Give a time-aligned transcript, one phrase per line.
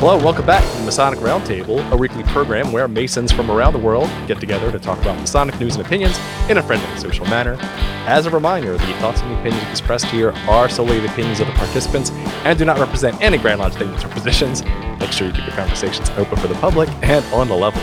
[0.00, 3.78] Hello, welcome back to the Masonic Roundtable, a weekly program where Masons from around the
[3.78, 6.18] world get together to talk about Masonic news and opinions
[6.48, 7.58] in a friendly and social manner.
[8.08, 11.52] As a reminder, the thoughts and opinions expressed here are solely the opinions of the
[11.52, 12.12] participants
[12.44, 14.64] and do not represent any Grand Lodge statements or positions.
[14.98, 17.82] Make sure you keep your conversations open for the public and on the level.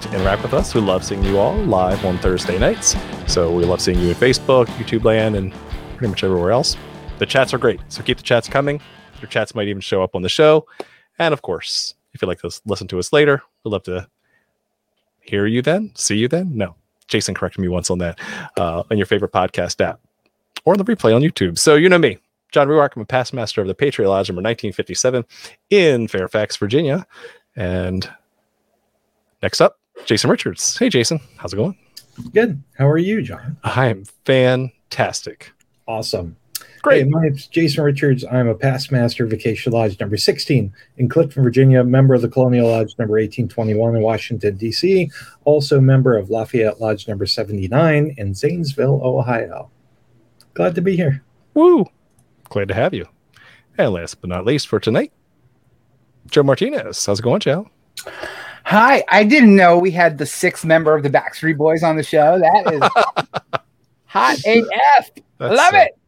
[0.00, 2.96] To interact with us, we love seeing you all live on Thursday nights.
[3.26, 5.52] So we love seeing you in Facebook, YouTube land, and
[5.98, 6.78] pretty much everywhere else.
[7.18, 8.80] The chats are great, so keep the chats coming.
[9.20, 10.66] Your chats might even show up on the show.
[11.18, 14.08] And of course, if you'd like to listen to us later, we'd love to
[15.20, 16.56] hear you then, see you then.
[16.56, 16.74] No,
[17.08, 18.18] Jason corrected me once on that
[18.58, 20.00] uh, on your favorite podcast app
[20.64, 21.58] or the replay on YouTube.
[21.58, 22.18] So you know me,
[22.52, 22.96] John Ruark.
[22.96, 25.24] I'm a past master of the Patriot Lodge number 1957
[25.70, 27.06] in Fairfax, Virginia.
[27.56, 28.08] And
[29.42, 30.76] next up, Jason Richards.
[30.76, 31.76] Hey, Jason, how's it going?
[32.32, 32.62] Good.
[32.78, 33.56] How are you, John?
[33.64, 35.52] I am fantastic.
[35.86, 36.36] Awesome.
[36.82, 37.04] Great.
[37.04, 38.24] Hey, my name's Jason Richards.
[38.30, 42.28] I'm a past master of Acacia Lodge number 16 in Clifton, Virginia, member of the
[42.28, 45.10] Colonial Lodge number 1821 in Washington, D.C.,
[45.44, 49.70] also member of Lafayette Lodge number 79 in Zanesville, Ohio.
[50.54, 51.22] Glad to be here.
[51.54, 51.86] Woo!
[52.50, 53.06] Glad to have you.
[53.78, 55.12] And last but not least for tonight,
[56.30, 57.04] Joe Martinez.
[57.04, 57.68] How's it going, Joe?
[58.64, 62.02] Hi, I didn't know we had the sixth member of the Backstreet Boys on the
[62.02, 62.38] show.
[62.38, 63.60] That is
[64.06, 65.10] hot AF.
[65.40, 65.98] I love it.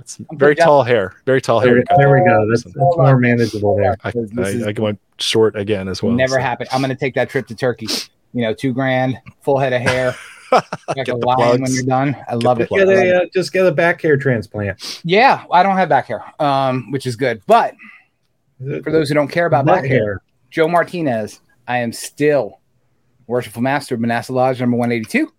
[0.00, 1.12] That's very good, tall hair.
[1.26, 1.74] Very tall hair.
[1.74, 2.48] There, there we go.
[2.48, 3.96] That's, that's more manageable there.
[4.02, 6.12] I, This is- I, I went short again as well.
[6.14, 6.40] Never so.
[6.40, 6.70] happened.
[6.72, 7.86] I'm going to take that trip to Turkey.
[8.32, 10.14] You know, two grand, full head of hair,
[10.52, 12.16] like Get a the lion when you're done.
[12.28, 12.68] I love it.
[12.68, 12.84] plugs.
[12.84, 15.02] Get a, uh, just get a back hair transplant.
[15.04, 17.42] Yeah, I don't have back hair, um, which is good.
[17.46, 17.74] But
[18.58, 22.60] for those who don't care about Butt back hair, Joe Martinez, I am still
[23.26, 25.30] worshipful master of Manassas Lodge number 182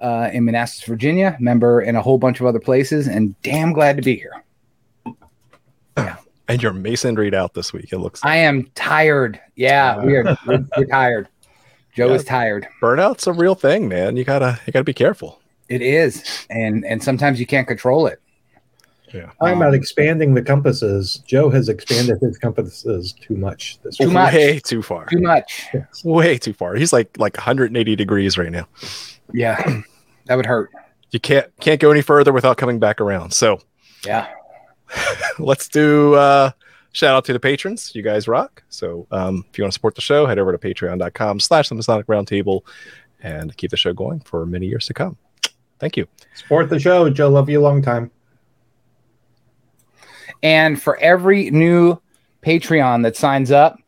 [0.00, 3.96] uh, in Manassas, Virginia, member in a whole bunch of other places, and damn glad
[3.96, 4.42] to be here.
[5.96, 6.16] Yeah.
[6.48, 7.92] And your Mason read out this week.
[7.92, 9.40] It looks I am tired.
[9.54, 11.28] Yeah, we are we're, we're tired.
[11.94, 12.66] Joe is tired.
[12.82, 14.16] burnout's a real thing, man.
[14.16, 15.40] You gotta you gotta be careful.
[15.68, 18.18] It is, and and sometimes you can't control it.
[19.14, 19.30] Yeah.
[19.40, 24.14] Talking about expanding the compasses, Joe has expanded his compasses too much this Too week.
[24.14, 24.34] much.
[24.34, 25.06] Way too far.
[25.06, 25.68] Too much.
[26.02, 26.74] Way too far.
[26.74, 28.66] He's like like 180 degrees right now.
[29.32, 29.82] Yeah,
[30.30, 30.70] that would hurt.
[31.10, 33.32] You can't can't go any further without coming back around.
[33.32, 33.60] So
[34.06, 34.28] Yeah.
[35.40, 36.52] let's do uh
[36.92, 39.94] shout out to the patrons you guys rock so um if you want to support
[39.94, 42.62] the show head over to patreon.com slash the masonic roundtable
[43.22, 45.16] and keep the show going for many years to come
[45.78, 47.08] thank you Support the show.
[47.10, 48.10] Joe, love you a long time.
[50.42, 52.00] And for every new
[52.42, 53.78] Patreon that signs up,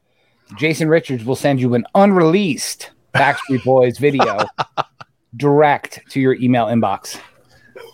[0.57, 4.39] Jason Richards will send you an unreleased Backstreet Boys video
[5.37, 7.19] direct to your email inbox.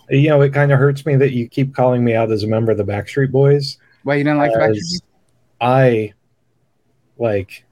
[0.09, 2.47] You know, it kind of hurts me that you keep calling me out as a
[2.47, 3.77] member of the Backstreet Boys.
[4.03, 5.01] Why you didn't like the Backstreet Boys?
[5.61, 6.13] I,
[7.17, 7.63] like,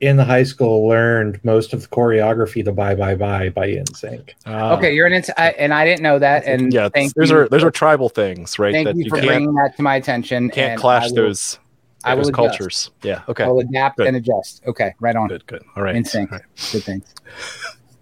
[0.00, 4.30] in the high school, learned most of the choreography to "Bye Bye Bye" by NSYNC.
[4.44, 4.76] Ah.
[4.76, 6.44] Okay, you're an ins- I, and I didn't know that.
[6.44, 9.08] And yeah thank those you, are those are tribal things right thank that you you
[9.10, 10.50] for can't bringing that to my attention.
[10.50, 11.58] can't and clash will- those
[12.04, 12.36] I will those adjust.
[12.36, 14.06] cultures yeah okay I will adapt Good.
[14.08, 14.62] and adjust.
[14.66, 15.28] Okay, right on.
[15.28, 16.30] good good all right, In sync.
[16.32, 16.46] All right.
[16.72, 17.14] Good things.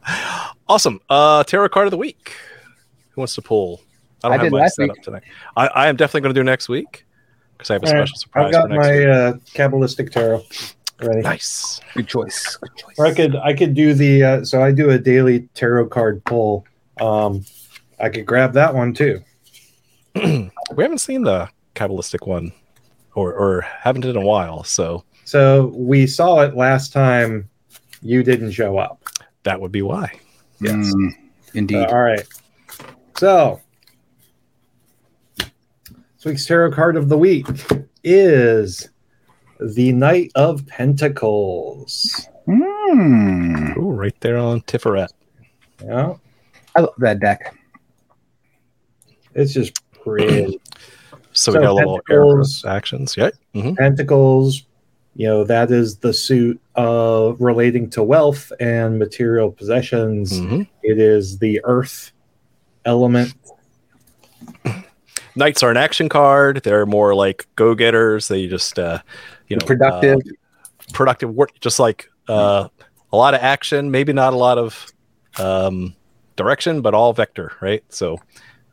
[0.68, 2.34] awesome uh tarot card of the week
[3.10, 3.80] who wants to pull
[4.24, 5.22] i don't I have did my last setup tonight
[5.56, 7.04] I, I am definitely going to do next week
[7.56, 9.32] because i have a All right, special surprise I've got for next my week uh,
[9.54, 10.42] Kabbalistic tarot
[11.02, 11.20] ready.
[11.22, 12.56] nice Good choice.
[12.56, 12.94] Good choice.
[12.98, 16.24] Or I could I could do the uh, so I do a daily tarot card
[16.24, 16.64] pull.
[17.00, 17.44] Um,
[18.00, 19.20] I could grab that one too.
[20.14, 22.52] we haven't seen the kabbalistic one
[23.14, 27.48] or or haven't did in a while so So we saw it last time.
[28.02, 29.02] You didn't show up.
[29.44, 30.12] that would be why
[30.60, 31.10] yes Mm,
[31.54, 31.76] indeed.
[31.86, 32.26] Uh, all right.
[33.18, 33.60] So
[35.38, 37.46] this week's tarot card of the week
[38.04, 38.88] is
[39.60, 42.26] the Knight of Pentacles.
[42.48, 45.08] Mm, Ooh, right there on tiferet
[45.84, 46.14] Yeah,
[46.74, 47.54] I love that deck.
[49.34, 49.72] it's just
[50.02, 50.58] pretty.
[51.42, 53.16] So, So we got a little arrow Pentacles- actions.
[53.16, 53.30] Yeah.
[53.54, 54.62] Hmm Pentacles,
[55.16, 60.38] you know, that is the suit of relating to wealth and material possessions.
[60.38, 62.12] hmm It is the earth
[62.84, 63.34] element.
[65.36, 66.62] knights are an action card.
[66.64, 68.28] They're more like go-getters.
[68.28, 69.00] They just uh
[69.48, 70.16] you know Productive.
[70.16, 72.68] uh, productive work just like uh
[73.12, 74.86] a lot of action maybe not a lot of
[75.38, 75.94] um
[76.36, 77.82] direction but all vector right?
[77.88, 78.18] So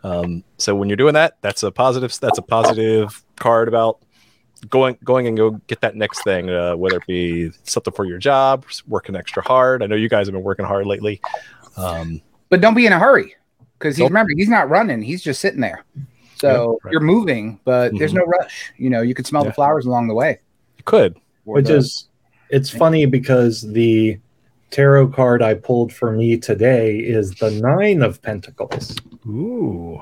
[0.03, 3.99] um so when you're doing that that's a positive that's a positive card about
[4.69, 8.17] going going and go get that next thing uh, whether it be something for your
[8.17, 11.19] job working extra hard i know you guys have been working hard lately
[11.77, 13.35] um but don't be in a hurry
[13.77, 14.09] because he's Nope.
[14.11, 15.83] remember he's not running he's just sitting there
[16.35, 16.91] so Yeah, right.
[16.93, 18.17] you're moving but there's Mhm.
[18.17, 19.49] no rush you know you can smell Yeah.
[19.49, 20.39] the flowers along the way
[20.77, 21.17] You could.
[21.45, 22.07] which the- is
[22.49, 24.17] it's funny because the
[24.71, 28.95] tarot card I pulled for me today is the nine of pentacles.
[29.29, 30.01] Ooh.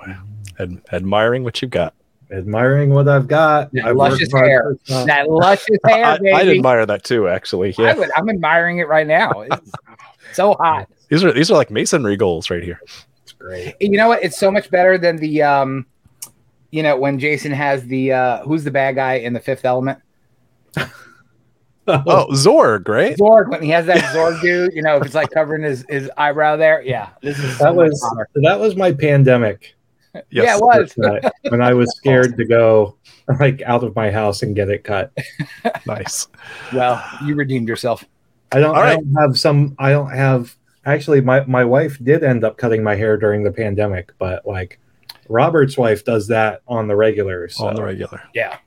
[0.59, 1.93] Ad- admiring what you've got.
[2.31, 3.71] Admiring what I've got.
[3.73, 4.75] That I've luscious hair.
[4.85, 6.31] for that luscious hair, I, baby.
[6.33, 7.73] I'd admire that too, actually.
[7.77, 7.93] I Yeah.
[7.95, 9.41] would, I'm admiring it right now.
[9.41, 9.71] It's
[10.33, 10.89] so hot.
[11.09, 12.81] These are these are like masonry goals right here.
[13.23, 13.75] It's great.
[13.79, 14.23] You know what?
[14.23, 15.85] It's so much better than the um,
[16.71, 19.99] you know, when Jason has the uh, who's the bad guy in the Fifth Element?
[22.05, 23.15] Oh, Zorg, right?
[23.17, 23.49] Zorg.
[23.49, 26.55] When he has that Zorg dude, you know, if it's like covering his his eyebrow
[26.57, 26.81] there.
[26.81, 28.27] Yeah, this is that was hotter.
[28.35, 29.73] that was my pandemic.
[30.31, 30.93] Yeah, it was.
[30.95, 32.97] when I- when I was scared to go
[33.39, 35.11] like out of my house and get it cut.
[35.85, 36.27] nice.
[36.73, 38.03] Well, you redeemed yourself.
[38.51, 39.75] I don't, All I don't have some.
[39.77, 40.55] I don't have.
[40.85, 44.79] Actually, my my wife did end up cutting my hair during the pandemic, but like
[45.29, 47.47] Robert's wife does that on the regular.
[47.49, 48.21] So On the regular.
[48.33, 48.57] Yeah.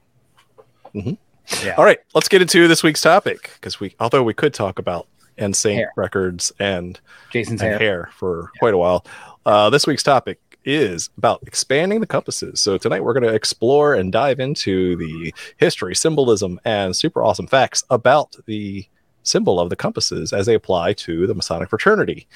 [0.95, 1.19] Mhm.
[1.65, 1.75] Yeah.
[1.77, 5.07] All right, let's get into this week's topic because we, although we could talk about
[5.39, 7.01] NSYNC records and,
[7.31, 7.79] Jason's and hair.
[7.79, 8.11] hair.
[8.15, 9.05] for quite a while,
[9.47, 12.61] uh, this week's topic is about expanding the compasses.
[12.61, 17.47] So tonight we're going to explore and dive into the history, symbolism, and super awesome
[17.47, 18.87] facts about the
[19.23, 22.27] symbol of the compasses as they apply to the Masonic fraternity.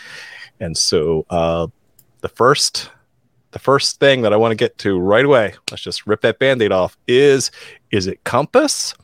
[0.60, 1.68] And so uh,
[2.20, 2.90] the first
[3.50, 6.40] the first thing that I want to get to right away, let's just rip that
[6.40, 7.52] band-aid off, is
[7.92, 8.94] is it compass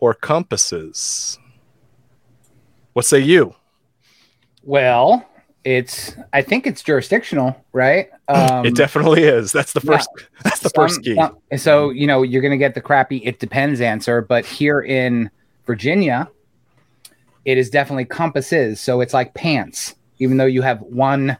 [0.00, 1.38] or compasses?
[2.92, 3.54] What say you?
[4.62, 5.24] Well,
[5.64, 8.08] it's I think it's jurisdictional, right?
[8.28, 9.52] Um, it definitely is.
[9.52, 9.92] That's the yeah.
[9.96, 10.08] first
[10.44, 11.14] that's the some- first key.
[11.14, 14.80] some- so you know you're going to get the crappy "it depends" answer, but here
[14.80, 15.30] in
[15.66, 16.28] Virginia,
[17.44, 18.80] it is definitely compasses.
[18.80, 21.36] So it's like pants, even though you have one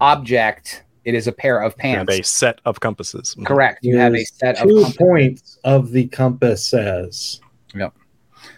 [0.00, 2.20] object, it is a pair of You have pants.
[2.20, 3.34] a set of compasses.
[3.38, 3.46] Mhm.
[3.46, 3.78] Correct.
[3.82, 4.96] You have a Is set of two compasses.
[4.96, 6.72] points of the compass
[7.80, 7.90] says.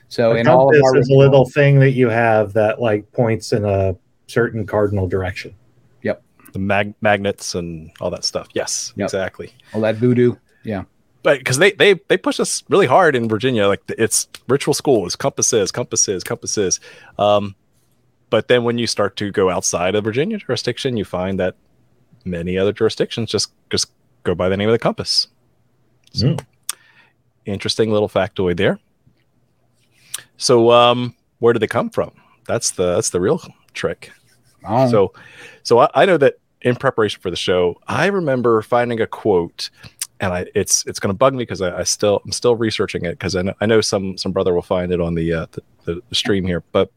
[0.08, 2.80] So a in all of compass our is a little thing that you have that
[2.80, 3.96] like points in a
[4.26, 5.54] certain cardinal direction.
[6.02, 6.22] Yep.
[6.52, 8.48] The mag- magnets and all that stuff.
[8.54, 9.04] Yes, Yep.
[9.06, 9.52] exactly.
[9.74, 10.36] all that voodoo.
[10.62, 10.84] Yeah.
[11.22, 15.06] But because they they they push us really hard in Virginia, like it's ritual school
[15.06, 16.80] is compasses, compasses, compasses.
[17.18, 17.54] Um,
[18.30, 21.56] but then when you start to go outside of Virginia jurisdiction, you find that
[22.24, 23.90] many other jurisdictions just just
[24.22, 25.28] go by the name of the compass.
[26.12, 26.44] So, Mm.
[27.46, 28.78] interesting little factoid there.
[30.36, 32.12] So, um, where did they come from?
[32.46, 33.40] That's the that's the real
[33.72, 34.10] trick.
[34.66, 35.12] Oh, So,
[35.62, 39.70] so I, I know that in preparation for the show, I remember finding a quote,
[40.20, 43.04] and I it's it's going to bug me because I, I still I'm still researching
[43.04, 45.46] it because I know, I know some some brother will find it on the uh,
[45.84, 46.90] the, the stream here, but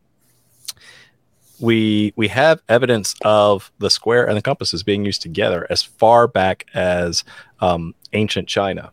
[1.59, 6.27] we we have evidence of the square and the compasses being used together as far
[6.27, 7.23] back as
[7.59, 8.91] um, ancient China.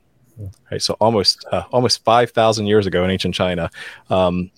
[0.70, 3.70] Right, so almost uh, almost five thousand years ago in ancient China,
[4.10, 4.50] um,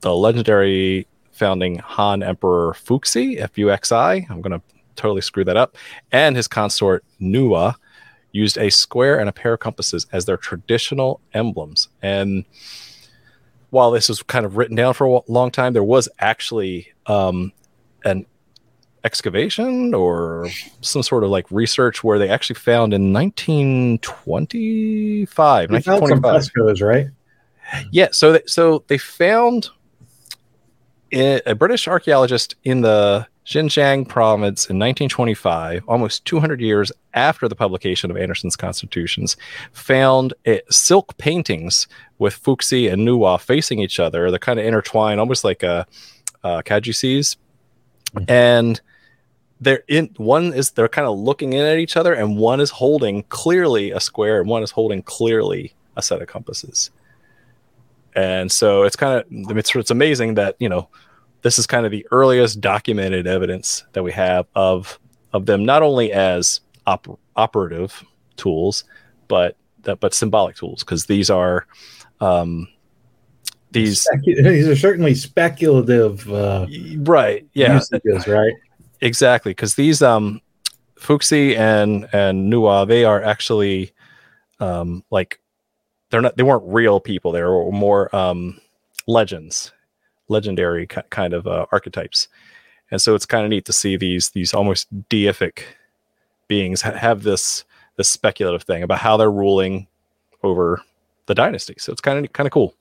[0.00, 4.62] the legendary founding Han Emperor Fuxi, F U X I, I'm going to
[4.96, 5.76] totally screw that up,
[6.10, 7.74] and his consort Nuwa
[8.32, 11.88] used a square and a pair of compasses as their traditional emblems.
[12.02, 12.44] And
[13.70, 17.52] while this was kind of written down for a long time, there was actually um,
[18.04, 18.26] an
[19.04, 20.48] excavation or
[20.80, 24.50] some sort of like research where they actually found in 1925,
[25.20, 27.06] You found some 1925 frescoes, right?
[27.90, 29.68] yeah, so they, so they found
[31.12, 38.10] a British archaeologist in the Xinjiang province in 1925, almost 200 years after the publication
[38.10, 39.38] of Anderson's constitutions,
[39.72, 41.88] found uh, silk paintings
[42.18, 44.30] with Fuxi and Nuwa facing each other.
[44.30, 45.86] They're kind of intertwined, almost like a,
[46.44, 47.38] a caduceus.
[48.28, 48.80] And
[49.60, 52.70] they're in one is they're kind of looking in at each other, and one is
[52.70, 56.90] holding clearly a square, and one is holding clearly a set of compasses.
[58.14, 60.88] And so it's kind of it's, it's amazing that you know
[61.42, 64.98] this is kind of the earliest documented evidence that we have of
[65.32, 68.04] of them not only as op- operative
[68.36, 68.84] tools
[69.28, 71.66] but that but symbolic tools because these are
[72.20, 72.66] um
[73.70, 76.66] these Specu- these are certainly speculative uh,
[76.98, 77.74] right yeah.
[77.74, 78.52] usages, right?
[79.00, 80.40] exactly because these um
[80.98, 83.92] fuxi and and nuwa they are actually
[84.58, 85.38] um like
[86.10, 87.32] they're not they weren't real people.
[87.32, 88.60] They were more um
[89.06, 89.72] legends
[90.28, 92.28] legendary ki- kind of uh, archetypes.
[92.90, 95.62] And so it's kind of neat to see these these almost deific
[96.48, 97.64] beings ha- have this
[97.96, 99.86] this speculative thing about how they're ruling
[100.42, 100.80] over
[101.26, 101.74] the dynasty.
[101.78, 102.74] So it's kind of kind of cool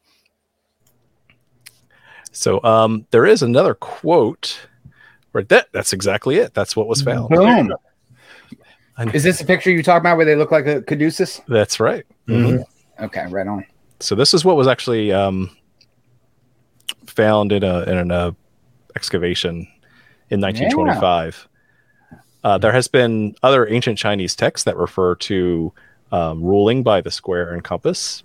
[2.32, 4.68] so um there is another quote
[5.32, 7.72] where that that's exactly it that's what was found boom.
[9.14, 11.42] Is this a picture you talking about where they look like a caduceus?
[11.48, 12.64] that's right Mhm.
[13.00, 13.64] Okay, right on.
[14.00, 15.56] so this is what was actually um,
[17.06, 18.32] found in a in an uh,
[18.96, 19.68] excavation
[20.30, 21.48] in 1925.
[22.44, 25.72] Uh, there has been other ancient Chinese texts that refer to
[26.12, 28.24] um, ruling by the square and compass,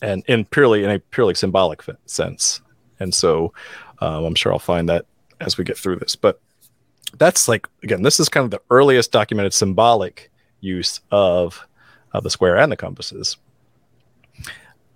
[0.00, 2.60] and in purely in a purely symbolic f- sense.
[3.02, 3.52] And so,
[4.00, 5.06] um, I'm sure I'll find that
[5.40, 6.16] as we get through this.
[6.16, 6.40] But
[7.18, 10.30] that's like again, this is kind of the earliest documented symbolic
[10.60, 11.66] use of
[12.12, 13.36] of the square and the compasses.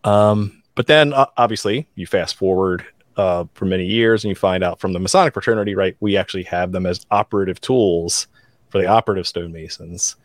[0.05, 2.87] Um, but then uh, obviously you fast forward
[3.17, 5.97] uh, for many years and you find out from the Masonic fraternity, right?
[6.01, 8.29] We actually have them as operative tools
[8.69, 10.17] for the operative stonemasons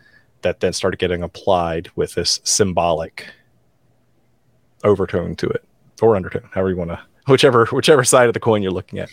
[0.42, 3.28] that then started getting applied with this symbolic
[4.84, 5.64] overtone to it
[6.02, 9.10] or undertone, however you want to, whichever whichever side of the coin you're looking at.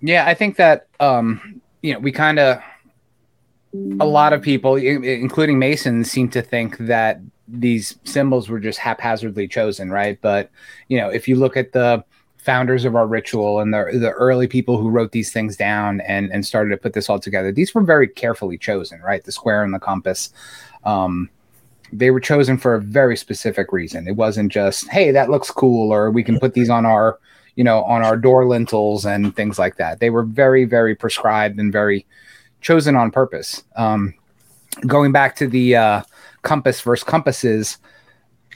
[0.00, 2.60] Yeah, I think that um, you know we kind of
[4.00, 8.78] a lot of people, i- including Masons, seem to think that these symbols were just
[8.78, 10.18] haphazardly chosen, right?
[10.20, 10.50] But
[10.88, 12.04] you know, if you look at the
[12.36, 16.30] founders of our ritual and the the early people who wrote these things down and
[16.32, 19.24] and started to put this all together, these were very carefully chosen, right?
[19.24, 20.32] The square and the compass.
[20.84, 21.28] Um,
[21.92, 24.06] they were chosen for a very specific reason.
[24.06, 27.18] It wasn't just, hey, that looks cool, or we can put these on our,
[27.56, 30.00] you know, on our door lintels and things like that.
[30.00, 32.06] They were very, very prescribed and very
[32.60, 33.62] chosen on purpose.
[33.76, 34.14] Um,
[34.86, 36.02] going back to the uh,
[36.42, 37.78] compass versus compasses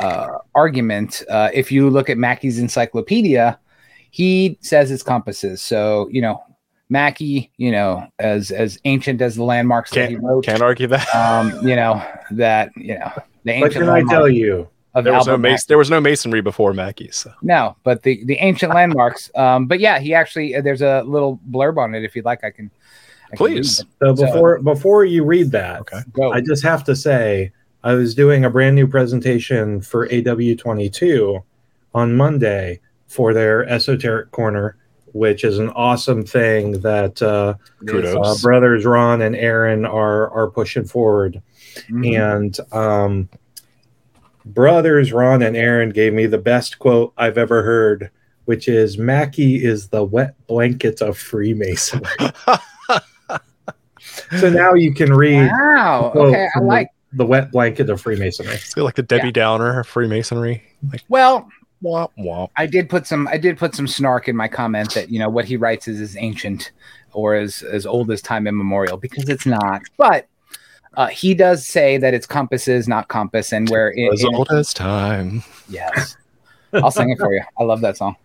[0.00, 3.58] uh, argument, uh, if you look at Mackey's encyclopedia,
[4.10, 5.62] he says it's compasses.
[5.62, 6.42] So you know,
[6.92, 10.87] Mackey, you know, as as ancient as the landmarks that he Can't wrote, can't argue
[10.88, 11.08] that.
[11.14, 12.00] um, you know,
[12.32, 13.11] that you know,
[13.44, 14.68] the What ancient can I tell you?
[14.94, 17.16] there was no Albert mas- there was no masonry before Mackey's.
[17.16, 17.32] So.
[17.40, 19.30] No, but the the ancient landmarks.
[19.34, 22.04] Um, but yeah, he actually there's a little blurb on it.
[22.04, 22.70] If you'd like, I can.
[23.32, 23.80] I Please.
[23.80, 23.87] it.
[24.02, 26.00] So So- before before you read that, Okay.
[26.12, 26.30] Go.
[26.32, 31.42] I just have to say I was doing a brand new presentation for AW22
[31.94, 34.76] on Monday for their esoteric corner,
[35.12, 37.54] which is an awesome thing that uh,
[37.92, 41.40] uh, brothers Ron and Aaron are are pushing forward.
[41.88, 42.19] Mhm.
[42.35, 43.28] And um,
[44.45, 48.11] brothers Ron and Aaron gave me the best quote I've ever heard,
[48.47, 52.04] which is Mackey is the wet blanket of Freemasonry.
[54.38, 56.12] so now you can read Wow.
[56.14, 56.88] Okay, I from the- like.
[57.12, 58.54] the wet blanket of Freemasonry.
[58.54, 60.62] It's like the Debbie Downer of Freemasonry.
[60.90, 61.49] Like Well,
[61.82, 62.50] womp womp.
[62.56, 63.28] I did put some.
[63.28, 66.00] I did put some snark in my comment that you know what he writes is
[66.00, 66.72] as ancient
[67.12, 69.82] or as as old as time immemorial because it's not.
[69.96, 70.28] But
[70.94, 74.74] uh, he does say that it's compasses, not compass, and where it, As old as
[74.74, 75.42] time.
[75.68, 76.16] Yes.
[76.74, 77.42] I'll sing it for you.
[77.58, 78.16] I love that song.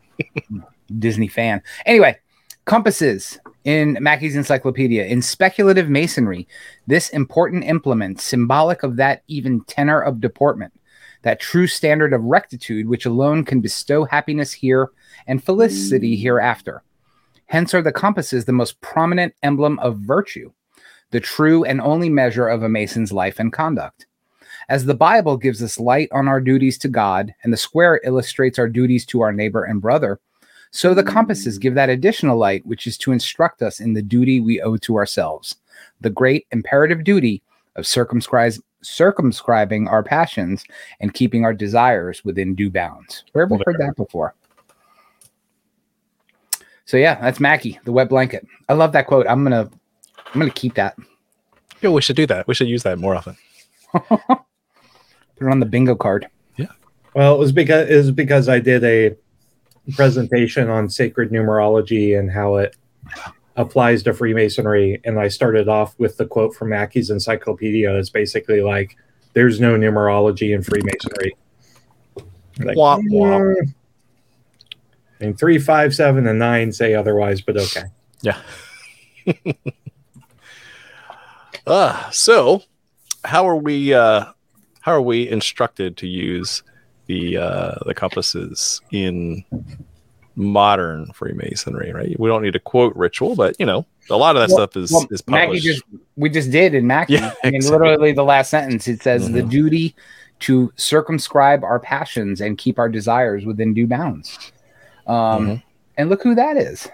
[1.00, 1.62] Disney fan.
[1.86, 2.18] Anyway,
[2.66, 5.06] compasses in Mackey's encyclopedia.
[5.06, 6.48] In speculative masonry,
[6.88, 10.74] this important implement, symbolic of that even tenor of deportment,
[11.28, 14.92] that true standard of rectitude which alone can bestow happiness here
[15.28, 16.22] and felicity mm.
[16.22, 16.84] hereafter.
[17.48, 20.54] Hence are the compasses the most prominent emblem of virtue,
[21.12, 24.06] the true and only measure of a mason's life and conduct.
[24.70, 28.58] As the Bible gives us light on our duties to God, and the square illustrates
[28.58, 30.22] our duties to our neighbor and brother,
[30.72, 31.62] so the compasses mm.
[31.62, 34.96] give that additional light, which is to instruct us in the duty we owe to
[34.96, 35.58] ourselves,
[36.00, 37.44] the great imperative duty
[37.76, 40.64] of circumscribe, circumscribing our passions
[41.00, 43.24] and keeping our desires within due bounds.
[43.34, 44.36] Where have we heard that before?
[46.86, 48.48] So yeah, that's Mackey, the wet blanket.
[48.70, 49.28] I love that quote.
[49.28, 49.70] I'm gonna,
[50.34, 50.96] I'm gonna keep that.
[51.82, 52.48] Yeah, we should do that.
[52.48, 53.38] We should use that more often.
[53.92, 54.08] Put
[55.42, 56.28] it on the bingo card.
[56.56, 56.68] Yeah.
[57.14, 59.16] Well, it was because it was because I did a
[59.96, 62.76] presentation on sacred numerology and how it
[63.58, 67.94] applies to Freemasonry, and I started off with the quote from Mackey's encyclopedia.
[67.98, 68.96] It's basically like,
[69.34, 71.36] "There's no numerology in Freemasonry."
[72.60, 73.56] Like, Womp womp.
[73.58, 73.74] "Mm."
[75.20, 77.84] And three, five, seven, and nine say otherwise, but okay.
[78.22, 78.40] Yeah.
[81.68, 82.64] uh, so
[83.26, 84.26] how are we uh
[84.82, 86.64] how are we instructed to use
[87.08, 89.44] the uh the compasses in
[90.38, 92.18] modern Freemasonry, right?
[92.20, 94.78] We don't need to quote ritual, but you know, a lot of that Well- stuff
[94.82, 95.66] is Well, is Mackey published.
[95.66, 95.84] just
[96.16, 97.14] we just did in Mackey.
[97.16, 97.80] Yeah, I mean, exactly.
[97.90, 99.50] literally the last sentence it says the Mhm.
[99.50, 99.96] duty
[100.42, 104.52] to circumscribe our passions and keep our desires within due bounds.
[105.08, 105.16] Um,
[105.48, 105.64] Mhm.
[105.98, 106.88] and look who that is.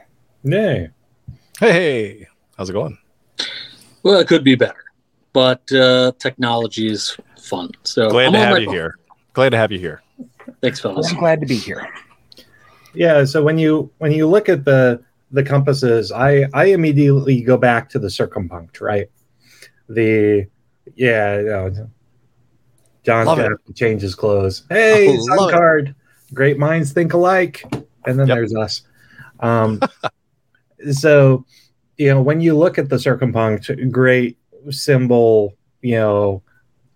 [0.46, 0.90] Nay.
[1.60, 2.98] Hey, hey, how's it going?
[4.04, 4.84] Well, it could be better,
[5.34, 7.72] but uh, technology is fun.
[7.84, 8.74] So Glad I'm to have you phone.
[8.74, 8.96] here.
[9.34, 10.02] Glad to have you here.
[10.62, 11.12] Thanks, fellas.
[11.12, 11.86] I'm glad to be here.
[12.94, 17.58] Yeah, so when you when you look at the the compasses, I I immediately go
[17.58, 19.10] back to the circumpunct, right?
[19.90, 20.48] The
[20.96, 21.90] yeah, you know,
[23.04, 23.52] John's Love gonna it.
[23.52, 24.64] have to change his clothes.
[24.70, 25.52] Hey, Oh, sun love it.
[25.54, 25.96] card.
[26.34, 27.64] Great minds think alike.
[28.06, 28.36] and then Yep.
[28.36, 28.82] there's us.
[29.40, 29.80] Um,
[30.92, 31.46] so,
[31.98, 34.38] you know, when you look at the circumpunct, great
[34.70, 36.42] symbol, you know,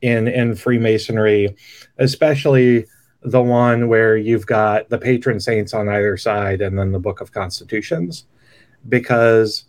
[0.01, 1.55] in in Freemasonry,
[1.97, 2.85] especially
[3.31, 7.21] the one where you've got the patron saints on either side and then the Book
[7.21, 8.25] of Constitutions,
[8.87, 9.65] because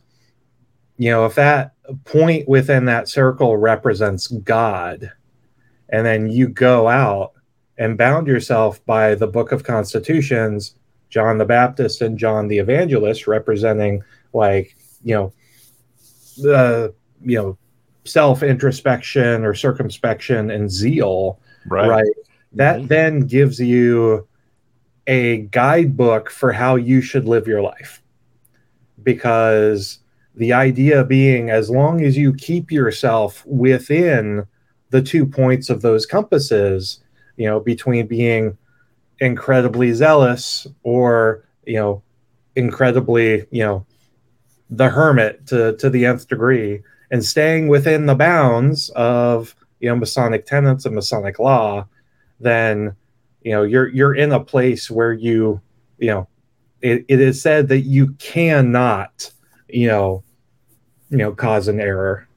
[0.97, 1.73] you know if that
[2.05, 5.11] point within that circle represents God,
[5.89, 7.33] and then you go out
[7.79, 10.75] and bound yourself by the Book of Constitutions,
[11.11, 15.33] John the Baptist and John the Evangelist, representing like you know
[16.37, 17.59] the you know
[18.05, 22.15] self introspection or circumspection and zeal right,
[22.59, 22.89] that Mhm.
[22.89, 24.27] then gives you
[25.07, 28.03] a guidebook for how you should live your life
[29.03, 30.01] because
[30.35, 34.47] the idea being as long as you keep yourself within
[34.91, 37.01] the two points of those compasses
[37.37, 38.57] you know between being
[39.21, 42.03] incredibly zealous or you know
[42.57, 43.87] incredibly you know
[44.71, 49.97] the hermit to to the nth degree and staying within the bounds of you know
[49.97, 51.87] masonic tenets and masonic law
[52.41, 52.95] then
[53.43, 55.61] you know you're you're in a place where you
[55.99, 56.29] you know
[56.81, 59.31] it, it is said that you cannot
[59.69, 60.23] you know
[61.11, 62.29] you know cause an error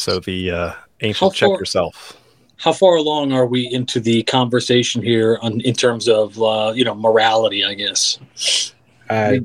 [0.00, 2.16] So the uh, How ancient check yourself.
[2.56, 6.84] How far along are we into the conversation here on, in terms of uh, you
[6.86, 7.64] know morality?
[7.64, 8.72] I guess.
[9.10, 9.36] uh,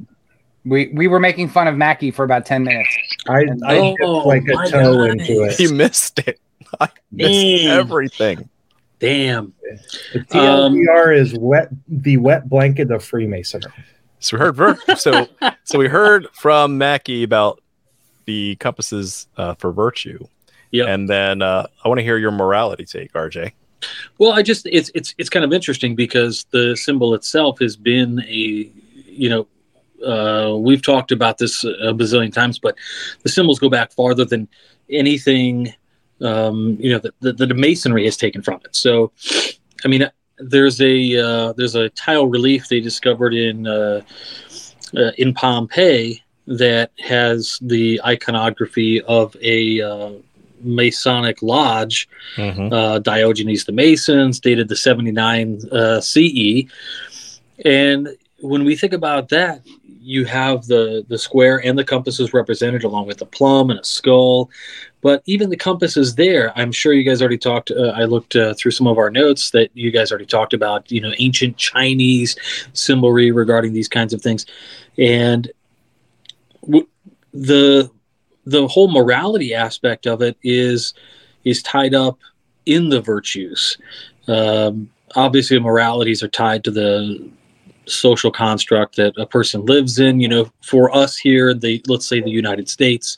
[0.64, 3.15] We we were making fun of Mackey for about ten minutes.
[3.28, 5.10] I i Oh, dipped like a toe God.
[5.12, 6.40] into it You missed it.
[6.80, 7.66] I missed Mm.
[7.70, 8.50] everything.
[9.00, 9.54] Damn.
[10.32, 10.76] the Um,
[11.14, 13.72] is wet the wet blanket of freemasonry
[14.20, 15.28] So we heard so
[15.64, 17.62] so we heard from Mackey about
[18.26, 20.26] the compasses uh, for virtue.
[20.72, 20.88] Yep.
[20.88, 23.52] And then uh, I want to hear your morality take, RJ.
[24.18, 28.22] Well, I just it's it's it's kind of interesting because the symbol itself has been
[28.22, 28.72] a
[29.06, 29.48] you know
[30.06, 32.76] uh, we've talked about this a bazillion times, but
[33.24, 34.48] the symbols go back farther than
[34.90, 35.74] anything
[36.22, 38.76] um, you know that the, the masonry has taken from it.
[38.76, 39.12] So,
[39.84, 44.02] I mean, there's a uh, there's a tile relief they discovered in uh,
[44.96, 50.12] uh, in Pompeii that has the iconography of a uh,
[50.62, 52.08] Masonic lodge
[52.72, 56.66] uh, Diogenes the Masons, dated the 79 uh, CE.
[57.64, 58.10] And
[58.42, 59.62] when we think about that,
[60.06, 63.84] you have the, the square and the compasses represented along with a plum and a
[63.84, 64.52] skull.
[65.02, 67.72] But even the compasses there, I'm sure you guys already talked.
[67.72, 70.92] Uh, I looked uh, through some of our notes that you guys already talked about,
[70.92, 72.36] you know, ancient Chinese
[72.74, 74.46] symbolry regarding these kinds of things.
[74.98, 75.52] And
[76.62, 76.88] w-
[77.34, 77.90] the
[78.46, 80.94] the whole morality aspect of it is
[81.44, 82.20] is tied up
[82.68, 83.78] in the virtues.
[84.28, 87.30] Um, obviously, moralities are tied to the
[87.88, 90.20] social construct that a person lives in.
[90.20, 93.18] You know, for us here, the let's say the United States,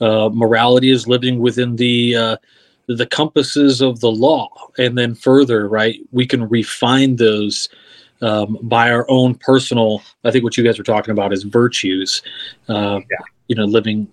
[0.00, 2.36] uh, morality is living within the uh,
[2.86, 7.68] the compasses of the law, and then further, right, we can refine those.
[8.22, 12.22] Um, by our own personal, I think what you guys were talking about is virtues.
[12.68, 13.00] Uh,
[13.48, 14.08] You know, living.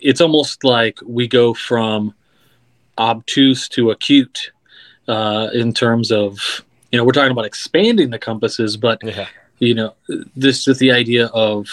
[0.00, 2.14] It's almost like we go from
[2.98, 4.52] obtuse to acute
[5.08, 6.38] uh, in terms of
[6.92, 9.26] you know we're talking about expanding the compasses but Yeah.
[9.58, 9.94] you know
[10.36, 11.68] this is the idea of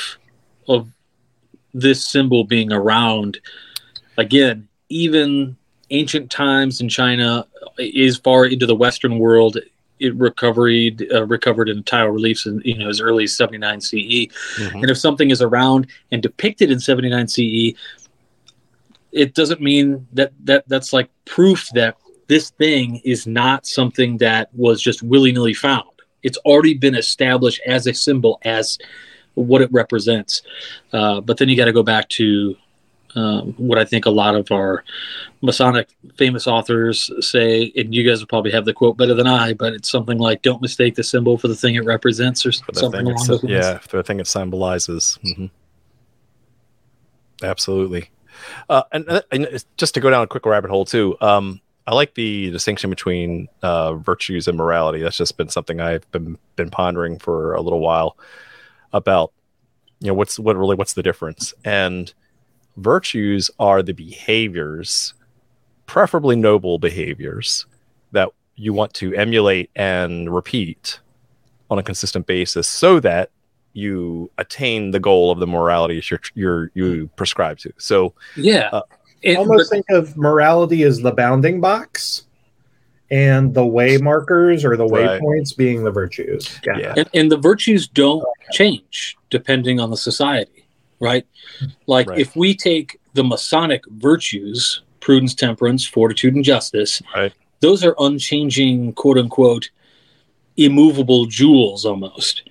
[0.67, 0.88] of
[1.73, 3.39] this symbol being around
[4.17, 5.56] again even
[5.89, 7.45] ancient times in china
[7.78, 9.58] is far into the western world
[9.99, 13.93] it recovered uh, recovered in tile reliefs in you know as early as 79 ce
[13.93, 14.73] Mhm.
[14.82, 17.76] and if something is around and depicted in 79 CE,
[19.12, 21.95] it doesn't mean that, that that's like proof that
[22.34, 25.88] this thing is not something that was just willy nilly found.
[26.24, 28.80] It's already been established as a symbol, as
[29.36, 30.41] what it represents.
[30.91, 32.56] Uh, but then you got to go back to
[33.13, 34.84] um, what I think a lot of our
[35.43, 39.54] Masonic famous authors say, and you guys will probably have the quote better than I,
[39.54, 43.02] but it's something like, "Don't mistake the symbol for the thing it represents," or something
[43.06, 43.43] along those lines.
[43.43, 45.19] yeah, for the thing it symbolizes.
[45.24, 45.52] Mhm.
[47.43, 48.10] Absolutely.
[48.69, 51.93] Uh, and, uh, and just to go down a quick rabbit hole too, um, I
[51.93, 55.02] like the distinction between uh, virtues and morality.
[55.02, 58.17] That's just been something I've been been pondering for a little while
[58.93, 59.34] about,
[60.00, 61.54] you know, what's what really what's the difference?
[61.65, 62.13] And
[62.78, 65.13] virtues are the behaviors,
[65.86, 67.65] preferably noble behaviors,
[68.13, 71.00] that you want to emulate and repeat
[71.69, 73.30] on a consistent basis, so that
[73.74, 77.74] you attain the goal of the morality you're, you're you prescribe to.
[77.78, 78.69] So Yeah.
[78.72, 78.84] Uh,
[79.23, 82.25] And- almost but- think of morality as the bounding box
[83.12, 85.21] and the way markers or the Right.
[85.21, 86.59] waypoints being the virtues.
[86.65, 86.93] Yeah.
[86.97, 90.65] and, and the virtues don't change depending on the society
[90.99, 91.25] right
[91.88, 92.19] like Right.
[92.19, 97.33] if we take the masonic virtues prudence temperance fortitude and justice Right.
[97.59, 99.69] those are unchanging quote unquote
[100.57, 102.43] immovable jewels almost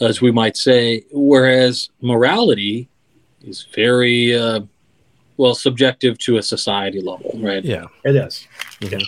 [0.00, 2.88] as we might say whereas morality
[3.46, 4.60] is very uh,
[5.40, 7.86] well subjective to a society level right Yeah.
[8.04, 8.46] It is.
[8.80, 8.98] Yeah.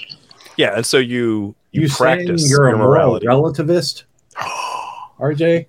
[0.56, 3.26] yeah And so you you, You, practice you're a your moral morality.
[3.26, 4.04] relativist,
[5.20, 5.66] RJ?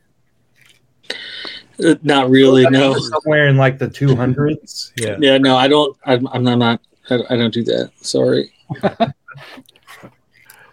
[1.84, 4.92] Uh, not really no Somewhere in like the 200s.
[4.98, 5.18] yeah.
[5.20, 8.52] yeah no i don't i'm, I'm not I, I don't do that sorry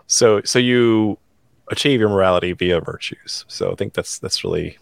[0.06, 1.18] So so you
[1.70, 3.44] achieve your morality via virtues.
[3.46, 4.76] So I think that's that's really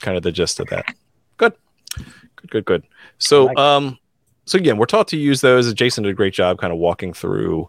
[0.00, 0.86] kind of the gist of that.
[1.38, 1.54] Good.
[2.36, 2.82] Good, good, good.
[3.18, 3.98] So like um
[4.48, 5.72] so again, we're taught to use those.
[5.74, 7.68] Jason did a great job kind of walking through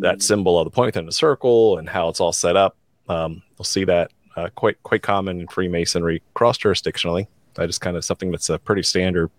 [0.00, 2.76] that symbol of the point within the circle and how it's all set up.
[3.08, 7.28] Um, you'll see that uh, quite quite common in Freemasonry cross jurisdictionally.
[7.54, 9.30] That is kind of something that's uh, pretty standard.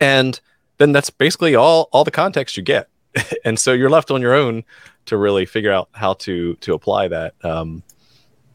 [0.00, 0.40] And
[0.78, 2.88] then that's basically all all the context you get.
[3.44, 4.64] and so you're left on your own
[5.06, 7.34] to really figure out how to to apply that.
[7.44, 7.84] Um,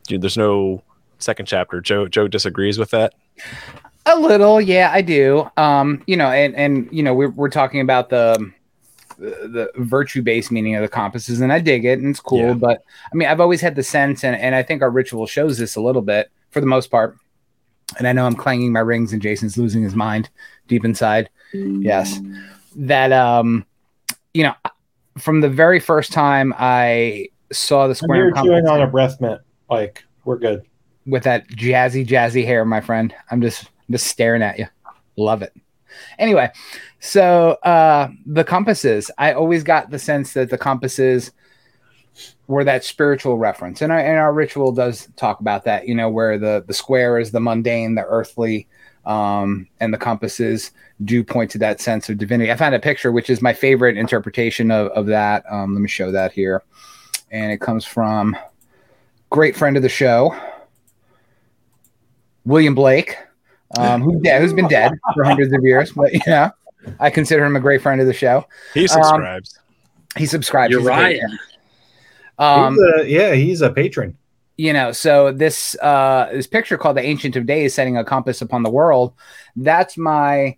[0.10, 0.84] there's no
[1.20, 1.80] second chapter.
[1.80, 3.14] Joe Joe disagrees with that.
[4.06, 5.50] A little, yeah, I do.
[5.58, 8.52] Um, you know, and and you know, we're we're talking about the
[9.18, 12.40] the virtue based meaning of the compasses, and I dig it, and it's cool.
[12.40, 12.54] Yeah.
[12.54, 15.58] But I mean, I've always had the sense, and and I think our ritual shows
[15.58, 17.18] this a little bit for the most part.
[17.98, 20.30] And I know I'm clanging my rings, and Jason's losing his mind
[20.68, 21.30] deep inside.
[21.54, 22.20] Yes,
[22.76, 23.66] that um,
[24.34, 24.54] you know,
[25.18, 29.42] from the very first time I saw the square and chewing on a breath mint.
[29.70, 30.64] Like, we're good.
[31.10, 33.14] with that jazzy, jazzy hair, my friend.
[33.32, 34.68] I'm just just staring at you.
[35.16, 35.54] Love it.
[36.18, 36.50] Anyway,
[37.00, 41.32] so uh the compasses, I always got the sense that the compasses
[42.48, 43.82] were that spiritual reference.
[43.82, 47.20] And our and our ritual does talk about that, you know, where the the square
[47.20, 48.68] is the mundane, the earthly,
[49.06, 50.72] um, and the compasses
[51.06, 52.52] do point to that sense of divinity.
[52.52, 55.46] I found a picture which is my favorite interpretation of, of that.
[55.50, 56.64] Um, let me show that here.
[57.32, 58.36] And it comes from
[59.30, 60.36] great friend of the show,
[62.46, 63.16] William Blake,
[63.78, 66.52] um, who's dead, who's been dead for hundreds of years, but you know,
[67.00, 68.46] I consider him a great friend of the show.
[68.74, 69.60] He subscribes.
[70.18, 70.76] He subscribes.
[70.76, 71.20] He's a Uriah.
[71.20, 71.40] great-
[72.40, 74.18] Um, He's a- yeah, he's a patron.
[74.58, 78.42] you know, so this uh, this picture called the Ancient of Days, setting a compass
[78.42, 79.14] upon the world.
[79.56, 80.56] That's my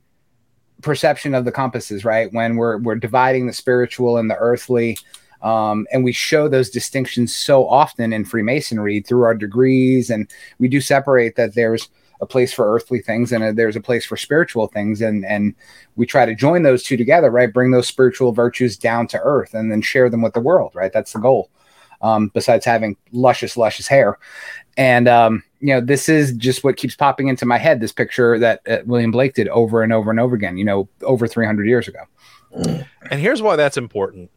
[0.82, 2.32] perception of the compasses, right?
[2.34, 4.98] When we're we're dividing the spiritual and the earthly.
[5.42, 10.68] Um, and we show those distinctions so often in Freemasonry through our degrees, and we
[10.68, 11.90] do separate that there's
[12.22, 15.56] a place for earthly things and a, there's a place for spiritual things, and and
[15.96, 17.54] we try to join those two together, right?
[17.54, 20.94] Bring those spiritual virtues down to earth, and then share them with the world, right?
[20.94, 21.50] That's the goal.
[22.04, 24.18] Um, besides having luscious, luscious hair,
[24.78, 27.80] and um, you know, this is just what keeps popping into my head.
[27.80, 30.58] This picture that uh, William Blake did over and over and over again.
[30.58, 32.02] You know, over 300 years ago.
[32.54, 34.30] And here's why that's important.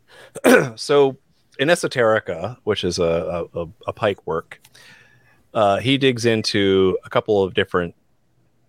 [0.77, 1.17] so
[1.59, 4.61] in Esoterika, which is a, a, a Pike work,
[5.55, 7.95] uh, he digs into a couple of different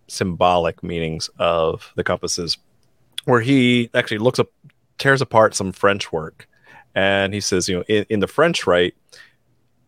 [0.08, 2.58] symbolic meanings of the compasses,
[3.26, 4.48] where he actually looks up,
[4.98, 6.48] tears apart some French work,
[6.94, 8.96] and he says, you know, in, in the French rite,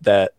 [0.01, 0.33] that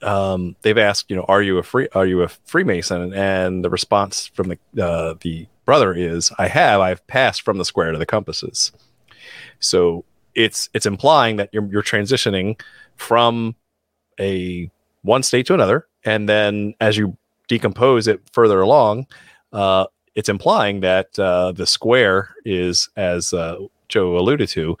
[0.00, 3.12] um, they've asked, you know, are you a free, are you a Freemason?
[3.12, 7.64] And the response from the uh, the brother is, I have, I've passed from the
[7.64, 8.72] square to the compasses.
[9.60, 12.60] So it's it's implying that you're you're transitioning
[12.96, 13.54] from
[14.18, 14.70] a
[15.02, 17.16] one state to another, and then as you
[17.48, 19.06] decompose it further along,
[19.52, 23.56] uh, it's implying that uh, the square is, as uh,
[23.88, 24.76] Joe alluded to,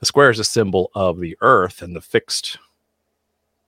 [0.00, 2.58] the square is a symbol of the earth and the fixed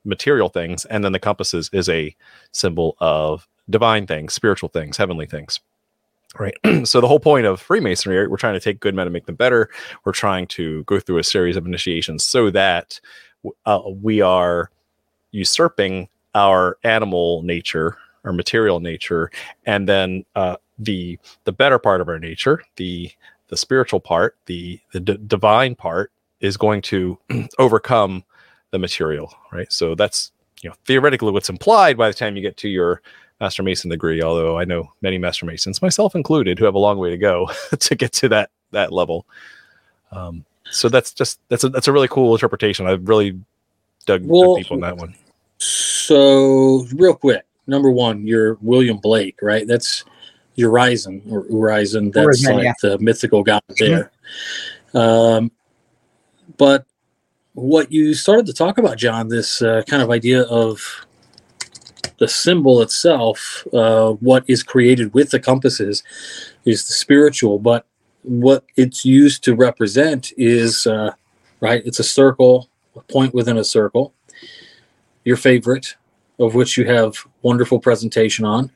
[0.05, 2.15] material things, and then the compasses is a
[2.53, 5.61] symbol of divine things, spiritual things, heavenly things.
[6.39, 6.55] Right.
[6.85, 9.35] so the whole point of Freemasonry, we're trying to take good men and make them
[9.35, 9.69] better.
[10.05, 13.01] We're trying to go through a series of initiations so that
[13.67, 14.71] uh, we are
[15.33, 19.31] usurping our animal nature, our material nature,
[19.67, 23.11] and then uh, the the better part of our nature, the
[23.49, 27.19] the spiritual part, the the d- divine part, is going to
[27.59, 28.25] overcome
[28.71, 29.35] the material.
[29.53, 29.71] Right.
[29.73, 33.03] So that's you know theoretically what's implied by the time you get to your
[33.41, 36.99] master mason degree although i know many master masons myself included who have a long
[36.99, 39.27] way to go to get to that that level
[40.13, 43.39] um, so that's just that's a that's a really cool interpretation I've really
[44.07, 45.15] dug, Well- dug deep on that one
[46.13, 49.67] So, real quick, number one, you're William Blake, right?
[49.67, 50.05] That's
[50.59, 52.13] Urizen or Urizen.
[52.13, 52.75] That's Urizen, like yeah.
[52.83, 54.13] the mythical god there.
[54.93, 55.51] Um,
[56.59, 56.85] but
[57.55, 61.07] what you started to talk about, John, this uh, kind of idea of
[62.19, 66.03] the symbol itself, uh, what is created with the compasses,
[66.67, 67.87] is the spiritual, but
[68.23, 71.13] what it's used to represent is uh,
[71.61, 71.81] right.
[71.87, 74.13] It's a circle, a point within a circle.
[75.25, 75.97] Your favorite,
[76.43, 78.71] of which you have wonderful presentation on,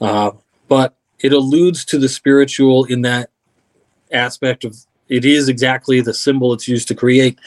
[0.00, 0.30] uh,
[0.68, 3.30] but it alludes to the spiritual in that
[4.12, 4.76] aspect of
[5.08, 7.38] it is exactly the symbol it's used to create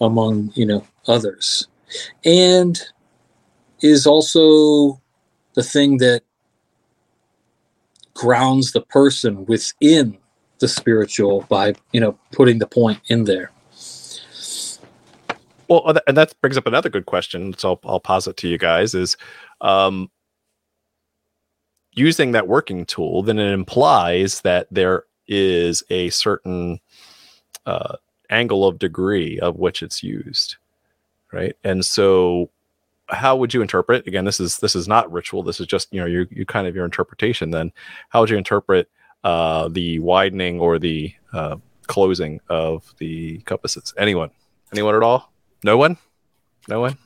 [0.00, 1.66] among you know others.
[2.24, 2.80] And
[3.80, 5.00] is also
[5.54, 6.22] the thing that
[8.14, 10.18] grounds the person within
[10.58, 13.50] the spiritual by you know putting the point in there
[15.70, 18.94] well and that brings up another good question so i'll, I'll posit to you guys
[18.94, 19.16] is
[19.62, 20.10] um,
[21.92, 26.80] using that working tool then it implies that there is a certain
[27.64, 27.96] uh,
[28.28, 30.56] angle of degree of which it's used
[31.32, 31.56] right?
[31.64, 32.50] And so
[33.08, 36.00] how would you interpret again this is this is not ritual this is just you
[36.00, 37.72] know you, you kind of your interpretation then.
[38.10, 38.88] How would you interpret
[39.24, 41.56] uh, the widening or the uh,
[41.86, 43.92] closing of the compasses?
[43.98, 44.30] Anyone?
[44.72, 45.29] Anyone at all
[45.64, 45.96] no one
[46.68, 46.96] no one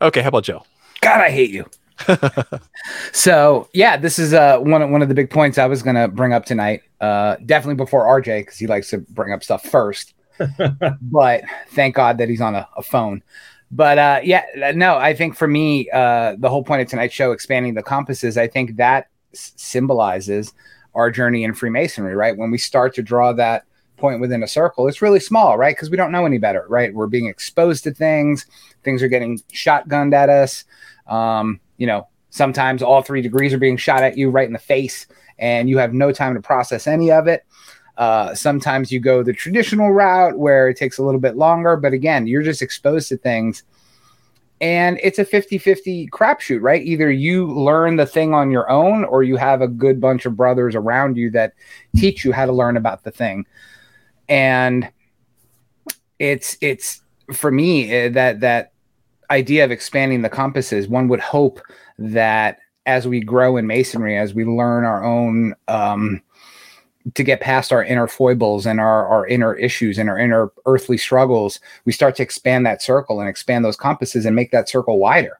[0.00, 0.64] okay how about joe
[1.00, 1.64] god i hate you
[3.12, 6.32] so yeah, this is uh, one one of the big points I was gonna bring
[6.32, 6.82] up tonight.
[7.00, 10.14] Uh, definitely before RJ because he likes to bring up stuff first.
[11.00, 13.22] but thank God that he's on a, a phone.
[13.70, 14.44] But uh, yeah,
[14.74, 18.36] no, I think for me, uh, the whole point of tonight's show, expanding the compasses,
[18.36, 20.52] I think that s- symbolizes
[20.94, 22.36] our journey in Freemasonry, right?
[22.36, 23.64] When we start to draw that
[23.96, 25.74] point within a circle, it's really small, right?
[25.74, 26.94] Because we don't know any better, right?
[26.94, 28.46] We're being exposed to things,
[28.82, 30.64] things are getting shotgunned at us.
[31.06, 34.58] Um, you know, sometimes all three degrees are being shot at you right in the
[34.58, 35.06] face,
[35.38, 37.44] and you have no time to process any of it.
[37.96, 41.92] Uh, sometimes you go the traditional route where it takes a little bit longer, but
[41.92, 43.62] again, you're just exposed to things.
[44.60, 46.82] And it's a 50 50 crapshoot, right?
[46.82, 50.36] Either you learn the thing on your own or you have a good bunch of
[50.36, 51.52] brothers around you that
[51.94, 53.46] teach you how to learn about the thing.
[54.28, 54.90] And
[56.18, 58.72] it's, it's for me eh, that, that
[59.30, 61.60] idea of expanding the compasses, one would hope
[61.98, 66.22] that as we grow in masonry, as we learn our own, um,
[67.14, 70.96] to get past our inner foibles and our, our inner issues and our inner earthly
[70.96, 74.98] struggles, we start to expand that circle and expand those compasses and make that circle
[74.98, 75.38] wider,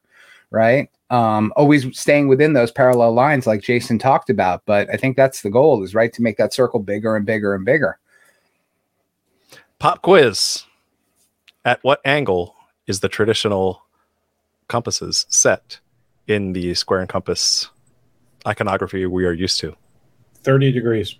[0.49, 0.89] right?
[1.09, 4.63] Um, always staying within those parallel lines, like Jason talked about.
[4.65, 7.53] But I think that's the goal, is right to make that circle bigger and bigger
[7.53, 7.99] and bigger.
[9.79, 10.63] Pop quiz:
[11.63, 12.55] At what angle
[12.87, 13.83] is the traditional
[14.67, 15.79] compasses set
[16.27, 17.69] in the square and compass
[18.47, 19.75] iconography we are used to?
[20.43, 21.17] 30 degrees.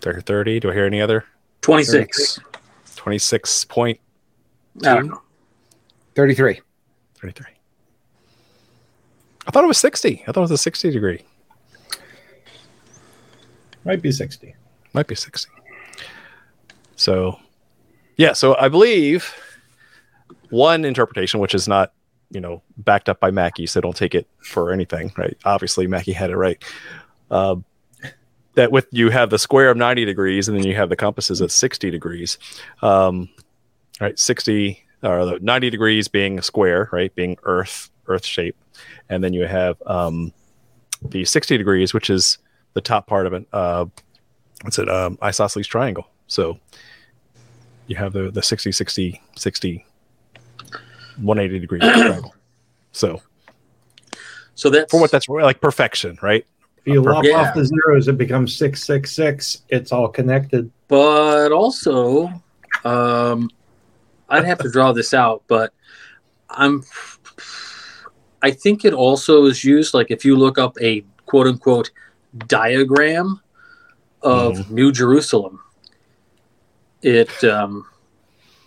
[0.00, 0.60] 30.
[0.60, 1.24] Do I hear any other?
[1.60, 2.40] 26.
[2.96, 4.00] 26 point.
[4.82, 5.22] I don't know.
[6.14, 6.60] 33.
[7.20, 7.46] 33.
[9.46, 10.22] I thought it was 60.
[10.22, 11.22] I thought it was a 60 degree.
[13.84, 14.54] Might be 60.
[14.92, 15.50] Might be 60.
[16.96, 17.38] So,
[18.16, 18.32] yeah.
[18.32, 19.34] So I believe
[20.50, 21.92] one interpretation, which is not,
[22.30, 25.36] you know, backed up by Mackey, so don't take it for anything, right?
[25.44, 26.62] Obviously, Mackey had it right.
[27.30, 27.56] Uh,
[28.54, 31.40] that with you have the square of 90 degrees and then you have the compasses
[31.40, 32.38] at 60 degrees.
[32.82, 33.28] Um,
[34.00, 38.56] right, 60 or the 90 degrees being a square, right, being Earth, Earth shape,
[39.08, 40.32] and then you have um,
[41.02, 42.38] the 60 degrees, which is
[42.74, 43.46] the top part of it.
[43.52, 43.86] Uh,
[44.62, 44.88] what's it?
[44.88, 46.06] Um, isosceles triangle.
[46.26, 46.58] So
[47.86, 49.84] you have the the 60, 60, 60,
[51.16, 52.34] 180 degree triangle.
[52.92, 53.20] So
[54.54, 56.44] So that's for what that's like perfection, right?
[56.78, 57.36] If you lop Yeah.
[57.36, 59.62] off the zeros, it becomes 666.
[59.68, 60.70] It's all connected.
[60.88, 62.32] but also
[62.84, 63.48] um
[64.30, 65.72] i'd have to draw this out but
[66.48, 66.82] i'm
[68.42, 71.90] i think it also is used like if you look up a quote unquote
[72.46, 73.38] diagram
[74.22, 75.60] of new jerusalem
[77.02, 77.86] it um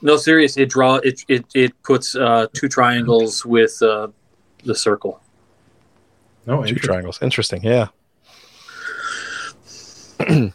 [0.02, 4.08] no serious it draw it it, it puts uh two triangles with uh
[4.66, 5.22] the circle
[6.46, 7.22] No, Two triangles.
[7.22, 7.63] Interesting.
[7.63, 7.88] Yeah.
[10.30, 10.52] All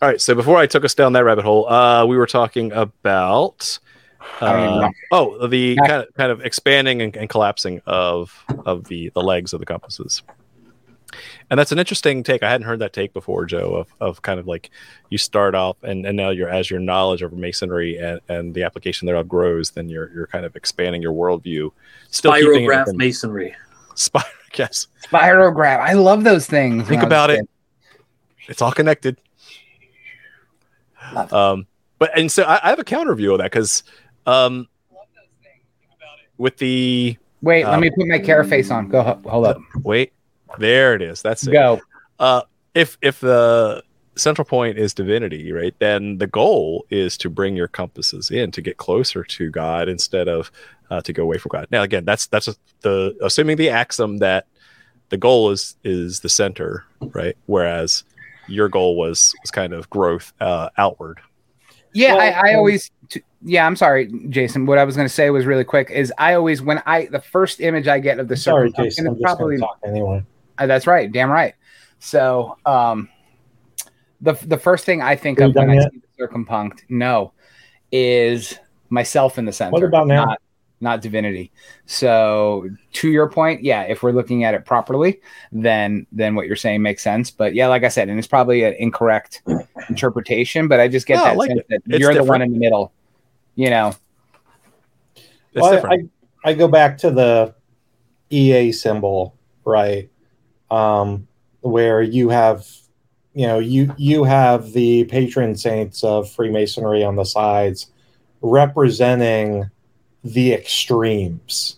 [0.00, 0.20] right.
[0.20, 3.78] So before I took us down that rabbit hole, uh, we were talking about
[4.40, 8.32] I don't even uh, oh the kind of kind of expanding and, and collapsing of
[8.66, 10.22] of the the legs of the compasses.
[11.50, 12.42] And that's an interesting take.
[12.42, 14.70] I hadn't heard that take before, Joe, of, of kind of like
[15.10, 18.62] you start off and, and now you're as your knowledge of masonry and, and the
[18.62, 21.70] application thereof grows, then you're you're kind of expanding your worldview.
[22.10, 23.54] Still spirograph within- masonry
[23.94, 24.22] Spy-
[24.56, 24.86] yes.
[25.04, 25.80] Spirograph.
[25.80, 26.88] I love those things.
[26.88, 27.36] Think when I was about it.
[27.36, 27.48] kid.
[28.48, 29.18] It's all connected.
[31.14, 31.32] Love.
[31.32, 31.66] Um,
[31.98, 33.82] but and so I, I have a counter view of that because
[34.26, 34.66] um,
[36.38, 38.88] with the Wait, let Um, me put my care face on.
[38.88, 39.58] Go, hold up.
[39.82, 40.12] wait,
[40.58, 41.22] there it is.
[41.22, 41.52] That's it.
[41.52, 41.80] Go.
[42.18, 42.42] Uh,
[42.74, 43.82] if if the
[44.16, 48.60] central point is divinity, right, then the goal is to bring your compasses in to
[48.60, 50.50] get closer to God instead of
[50.90, 51.66] uh, to go away from God.
[51.70, 52.48] Now, again, that's that's
[52.80, 54.46] the assuming the axiom that
[55.08, 57.36] the goal is is the center, right?
[57.46, 58.04] Whereas
[58.48, 61.20] your goal was was kind of growth uh, outward.
[61.94, 62.90] Yeah, Well, I, I um, always.
[63.08, 64.66] T- yeah, I'm sorry, Jason.
[64.66, 65.90] What I was going to say was really quick.
[65.90, 69.06] Is I always when I the first image I get of the Sorry, circle, Jason.
[69.06, 70.24] and I'm it's just probably going to talk anyway.
[70.62, 71.10] Uh, that's right.
[71.10, 71.54] Damn right.
[71.98, 73.08] So, um,
[74.20, 77.32] the the first thing I think Are of when done I see the circumpunct, no,
[77.90, 78.58] is
[78.90, 79.72] myself in the center.
[79.72, 80.24] What about now?
[80.24, 80.42] Not,
[80.80, 81.50] not divinity.
[81.86, 85.20] So, to your point, yeah, if we're looking at it properly,
[85.50, 87.30] then then what you're saying makes sense.
[87.32, 89.42] But yeah, like I said, and it's probably an incorrect
[89.88, 91.66] interpretation, but I just get No, that like sense it.
[91.70, 92.92] that It's you're the one in the middle.
[93.56, 93.94] You know,
[95.16, 96.10] It's Well, different.
[96.44, 97.54] I, I go back to the
[98.30, 100.08] EA symbol, right?
[100.72, 101.28] Um,
[101.60, 102.66] where you have,
[103.34, 107.90] you know, you you have the patron saints of Freemasonry on the sides,
[108.40, 109.70] representing
[110.24, 111.76] the extremes,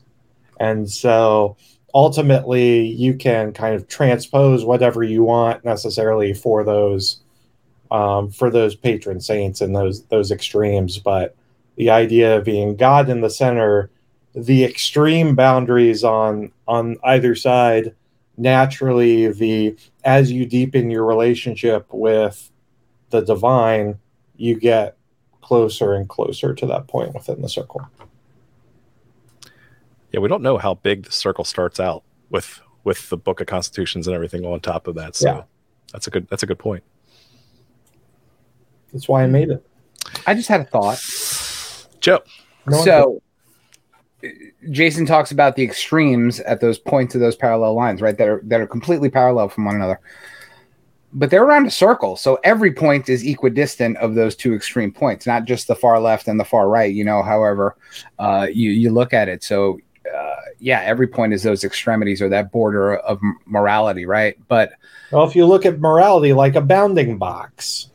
[0.61, 1.57] and so
[1.95, 7.21] ultimately you can kind of transpose whatever you want necessarily for those
[7.91, 11.37] um, for those patron saints and those those extremes, but
[11.77, 13.91] the idea of being God in the center,
[14.35, 17.95] the extreme boundaries on on either side,
[18.37, 22.51] naturally the as you deepen your relationship with
[23.11, 23.99] the divine,
[24.37, 24.97] you get
[25.41, 27.87] closer and closer to that point within the circle.
[30.13, 33.47] yeah, we don't know how big the circle starts out with with the Book of
[33.47, 35.17] Constitutions and everything on top of that.
[35.17, 35.43] So Yeah.
[35.93, 36.83] that's a good that's a good point.
[38.93, 39.67] That's why I made it.
[40.27, 40.99] I just had a thought.
[42.01, 42.21] Joe,
[42.67, 43.23] No one- so
[44.71, 48.17] Jason talks about the extremes at those points of those parallel lines, right?
[48.17, 50.01] That are that are completely parallel from one another.
[51.13, 55.27] But they're around a circle, so every point is equidistant of those two extreme points,
[55.27, 56.93] not just the far left and the far right.
[56.93, 57.77] You know, however
[58.19, 59.45] uh, you you look at it.
[59.45, 59.79] So
[60.13, 64.37] uh, yeah, every point is those extremities or that border of m- morality, right?
[64.49, 64.73] But
[65.13, 67.91] well, if you look at morality like a bounding box,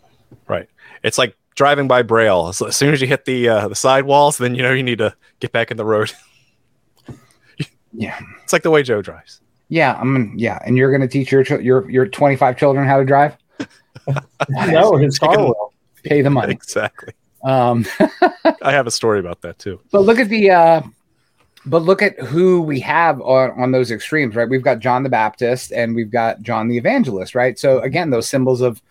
[0.48, 0.70] right?
[1.04, 2.54] it's like driving by Braille.
[2.54, 4.98] So as soon as you hit the uh, the sidewalls, then you know you need
[5.00, 6.12] to get back in the road.
[7.94, 9.42] yeah, It's like the way Joe drives.
[9.70, 13.06] yeah, I'm yeah, and you're going to teach your your your 25 children how to
[13.06, 13.36] drive.
[14.50, 15.74] no, his car Taking- will.
[16.04, 16.54] Pay the money.
[16.54, 17.14] Exactly.
[17.44, 17.86] Um,
[18.62, 19.82] I have a story about that too.
[19.92, 20.82] But look at the uh
[21.66, 24.48] but look at who we have on, on those extremes, right?
[24.48, 27.60] We've got John the Baptist and we've got John the Evangelist, right?
[27.60, 28.82] So again, those symbols of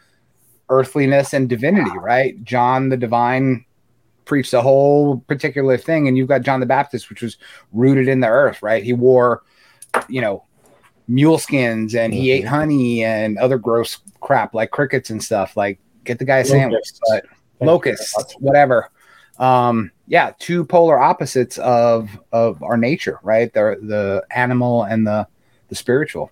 [0.71, 2.43] earthliness and divinity, right?
[2.45, 3.65] John the divine
[4.25, 7.37] preached a whole particular thing, and you've got John the Baptist, which was
[7.73, 8.85] rooted in the earth, right?
[8.85, 9.43] He wore,
[10.09, 10.45] you know,
[11.09, 15.57] mule skins and he ate honey and other gross crap like crickets and stuff.
[15.57, 17.25] Like get the guy a sandwich, but
[17.59, 18.91] Thank locusts, whatever.
[19.39, 23.53] Um, yeah, two polar opposites of of our nature, right?
[23.53, 25.27] The the animal and the
[25.69, 26.31] the spiritual.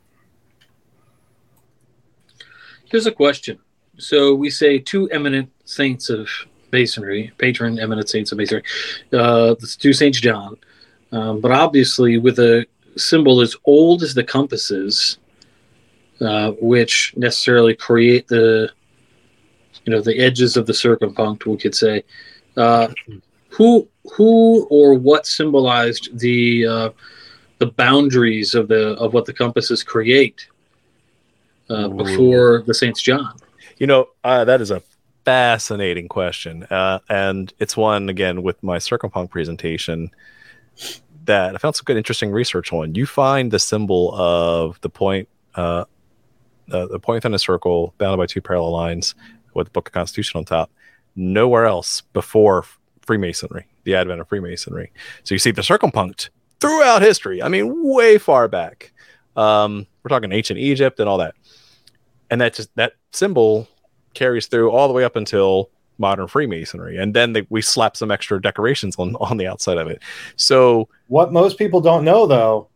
[2.84, 3.58] Here's a question.
[3.98, 6.28] So we say two eminent saints of
[6.72, 8.62] masonry, patron eminent saints of masonry,
[9.12, 10.56] uh, the two Saints John.
[11.12, 15.18] Um, but obviously, with a symbol as old as the compasses,
[16.20, 18.70] uh, which necessarily create the,
[19.84, 22.04] you know, the edges of the circumpunct, we could say,
[22.56, 22.88] uh,
[23.50, 26.90] who who or what symbolized the uh,
[27.58, 30.48] the boundaries of the of what the compasses create
[31.70, 33.34] uh, before the Saints John?
[33.78, 34.82] You know, uh, that is a
[35.24, 36.64] fascinating question.
[36.64, 40.10] Uh, and it's one, again, with my Circumpunct presentation
[41.24, 42.94] that I found some good, interesting research on.
[42.94, 45.84] You find the symbol of the point, uh,
[46.70, 49.14] uh, the point within a circle bounded by two parallel lines
[49.52, 50.70] with the Book of Constitution on top,
[51.14, 52.64] nowhere else before
[53.02, 54.92] Freemasonry, the advent of Freemasonry.
[55.24, 56.30] So you see the circumpunct
[56.60, 57.42] throughout history.
[57.42, 58.92] I mean, way far back.
[59.36, 61.34] Um, we're talking ancient Egypt and all that.
[62.30, 63.68] And that just that symbol
[64.14, 68.10] carries through all the way up until modern Freemasonry, and then they, we slap some
[68.10, 70.02] extra decorations on on the outside of it.
[70.36, 72.68] So What most people don't know, though,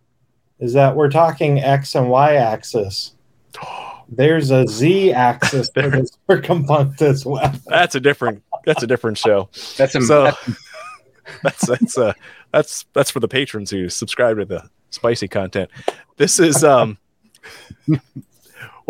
[0.58, 3.14] is that we're talking X and Y axis.
[4.12, 7.52] There's a Z axis for the circumpunct as well.
[7.66, 9.48] that's a different that's a different show.
[9.76, 10.56] That's a So that's-
[11.44, 12.12] that's that's uh
[12.52, 15.70] that's that's for the patrons who subscribe to the spicy content.
[16.16, 16.98] This is um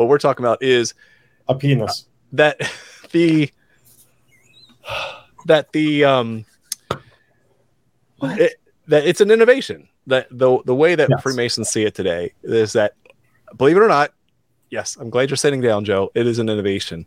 [0.00, 0.94] what we're talking about is
[1.48, 2.06] A penis.
[2.32, 2.58] that
[3.12, 3.50] the
[5.46, 6.44] that the um
[8.22, 8.54] it,
[8.88, 11.22] that it's an innovation that the the way that Yes.
[11.22, 12.94] freemasons see it today is that
[13.56, 14.12] believe it or not
[14.70, 17.04] yes i'm glad you're sitting down joe it is an innovation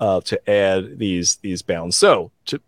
[0.00, 2.60] uh, to add these these bounds so to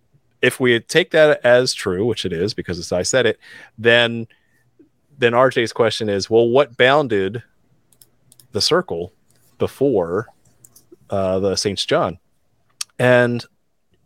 [0.43, 3.39] if we take that as true which it is because as i said it
[3.79, 4.27] then
[5.19, 7.43] then rj's question is well what bounded
[8.53, 9.13] the circle
[9.59, 10.27] before
[11.11, 12.19] uh, the saints john
[12.99, 13.45] and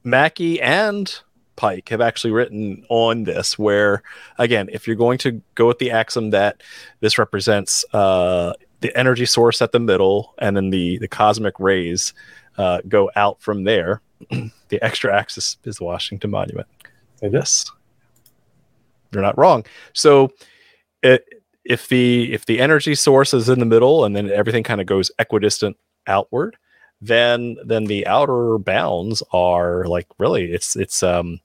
[0.02, 1.20] Mackey and
[1.56, 4.02] Pike have actually written on this, where
[4.38, 6.62] again, if you're going to go with the axiom that
[7.00, 12.14] this represents uh, the energy source at the middle, and then the the cosmic rays
[12.56, 16.66] uh, go out from there, the extra axis is the Washington Monument.
[17.20, 17.70] Yes,
[19.12, 19.66] you're not wrong.
[19.92, 20.32] So,
[21.02, 21.39] it,
[21.70, 24.88] if the if the energy source is in the middle, and then everything kind of
[24.88, 25.76] goes equidistant
[26.08, 26.56] outward,
[27.00, 31.38] then then the outer bounds are like really it's it's um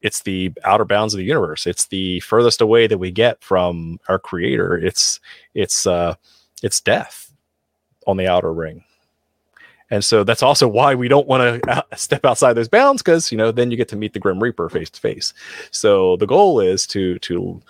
[0.00, 1.66] it's the outer bounds of the universe.
[1.66, 4.78] It's the furthest away that we get from our creator.
[4.78, 5.20] It's
[5.54, 6.14] it's uh
[6.62, 7.30] it's death
[8.06, 8.84] on the outer ring.
[9.90, 13.36] And so that's also why we don't want to step outside those bounds because you
[13.36, 15.34] know then you get to meet the grim reaper face to face.
[15.72, 17.60] So the goal is to to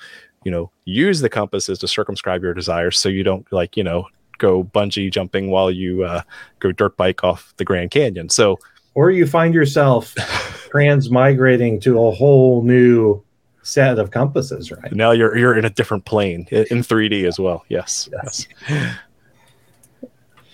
[0.47, 4.07] you know use the compasses to circumscribe your desires so you don't like you know
[4.39, 6.23] go bungee jumping while you uh,
[6.61, 8.29] go dirt bike off the Grand Canyon.
[8.29, 8.61] So,
[8.95, 10.15] Or you find yourself
[10.73, 13.23] transmigrating to a whole new
[13.63, 14.93] set of compasses, right?
[14.93, 17.65] now you're you're in a different plane in 3D as well.
[17.69, 18.09] Yes.
[18.13, 18.47] Yes.
[18.69, 18.97] yes.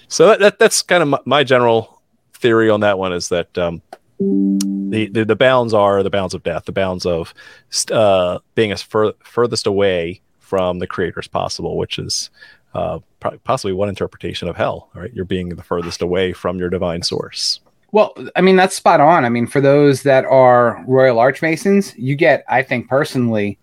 [0.08, 2.00] So that, that that's kind of my, my general
[2.34, 3.82] theory on that one is that um,
[4.18, 7.34] the, the the bounds are the bounds of death, the bounds of
[7.90, 12.30] uh, being as fur- furthest away from the creator as possible, which is
[12.74, 12.98] uh,
[13.44, 14.90] possibly one interpretation of hell.
[14.94, 17.60] Right, you're being the furthest away from your divine source.
[17.92, 19.24] Well, I mean, that's spot on.
[19.26, 23.58] I mean, for those that are Royal Archmasons, you get, I think personally,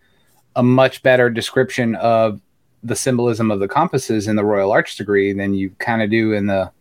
[0.55, 2.39] a much better description of
[2.83, 6.33] the symbolism of the compasses in the Royal Arch degree than you kind of do
[6.33, 6.71] in the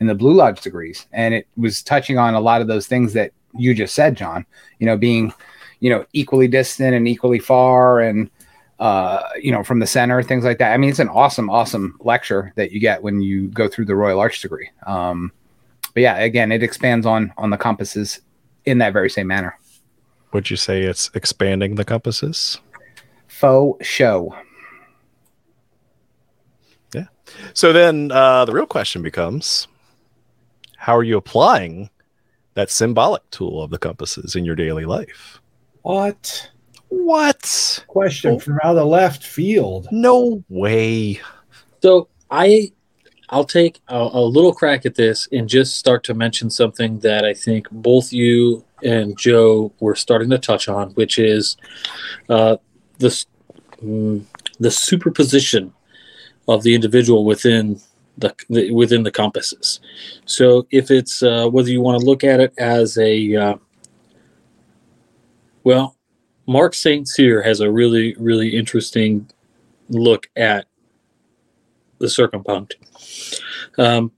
[0.00, 1.06] in the Blue Lodge degrees.
[1.12, 4.46] And it was touching on a lot of those things that you just said, John.
[4.78, 5.32] You know, being,
[5.80, 8.30] you know, equally distant and equally far and
[8.78, 10.72] uh, you know, from the center, things like that.
[10.72, 13.94] I mean, it's an awesome, awesome lecture that you get when you go through the
[13.94, 14.68] Royal Arch degree.
[14.86, 15.32] Um,
[15.94, 18.20] but yeah, again, it expands on on the compasses
[18.64, 19.58] in that very same manner.
[20.32, 22.60] Would you say it's expanding the compasses?
[23.28, 24.36] Faux show.
[26.92, 27.06] Yeah.
[27.52, 29.68] So then uh, the real question becomes
[30.84, 31.88] how are you applying
[32.52, 35.40] that symbolic tool of the compasses in your daily life?
[35.80, 36.50] What?
[36.88, 37.82] What?
[37.88, 39.88] Question from out of left field.
[39.90, 41.22] No way.
[41.82, 42.70] So I,
[43.30, 47.24] I'll take a, a little crack at this and just start to mention something that
[47.24, 51.56] I think both you and Joe were starting to touch on, which is
[52.28, 52.58] uh,
[52.98, 53.24] this
[53.82, 54.22] mm,
[54.60, 55.72] the superposition
[56.46, 57.80] of the individual within
[58.18, 59.80] the, the within the compasses.
[60.26, 63.56] So if it's uh, whether you want to look at it as a uh,
[65.64, 65.96] well,
[66.46, 67.08] Mark St.
[67.08, 69.30] Cyr has a really really interesting
[69.88, 70.66] look at
[71.98, 72.72] the circumpunct.
[73.78, 74.12] Um,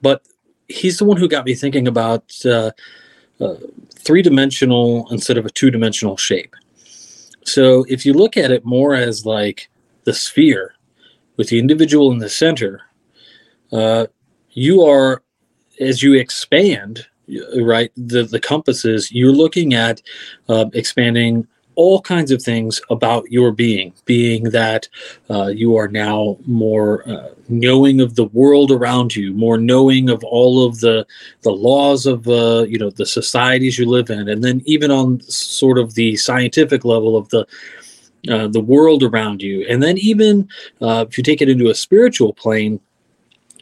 [0.00, 0.22] but
[0.68, 2.72] he's the one who got me thinking about uh,
[3.40, 3.54] uh,
[3.94, 6.54] three dimensional instead of a two dimensional shape.
[7.44, 9.68] So if you look at it more as like
[10.04, 10.74] the sphere
[11.36, 12.82] with the individual in the center,
[13.72, 14.06] uh,
[14.50, 15.22] you are,
[15.80, 17.06] as you expand,
[17.56, 20.02] right, the, the compasses, you're looking at
[20.48, 24.88] uh, expanding all kinds of things about your being, being that
[25.30, 30.22] uh, you are now more uh, knowing of the world around you, more knowing of
[30.24, 31.06] all of the
[31.42, 35.20] the laws of uh, you know the societies you live in, and then even on
[35.22, 37.46] sort of the scientific level of the
[38.28, 40.48] uh, the world around you, and then even
[40.80, 42.80] uh, if you take it into a spiritual plane,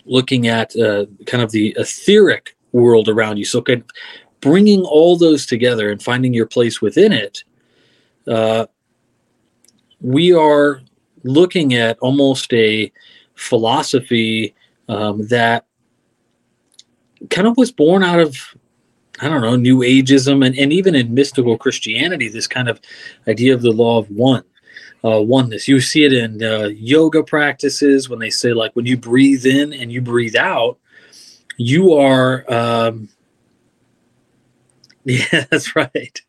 [0.04, 3.44] looking at uh, kind of the etheric world around you.
[3.44, 3.88] So, kind of
[4.40, 7.44] bringing all those together and finding your place within it
[8.26, 8.66] uh,
[10.00, 10.80] we are
[11.24, 12.90] looking at almost a
[13.34, 14.54] philosophy
[14.88, 15.66] um, that
[17.28, 18.36] kind of was born out of
[19.22, 22.80] I don't know, New Ageism, and, and even in mystical Christianity, this kind of
[23.28, 24.44] idea of the law of one,
[25.04, 25.68] uh, oneness.
[25.68, 29.72] You see it in uh, yoga practices when they say, like, when you breathe in
[29.72, 30.78] and you breathe out,
[31.56, 33.08] you are um,
[35.04, 36.20] yeah, that's right.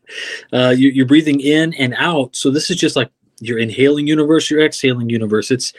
[0.52, 2.34] Uh, you, you're breathing in and out.
[2.34, 3.10] So this is just like
[3.40, 5.50] your inhaling universe, your exhaling universe.
[5.50, 5.72] It's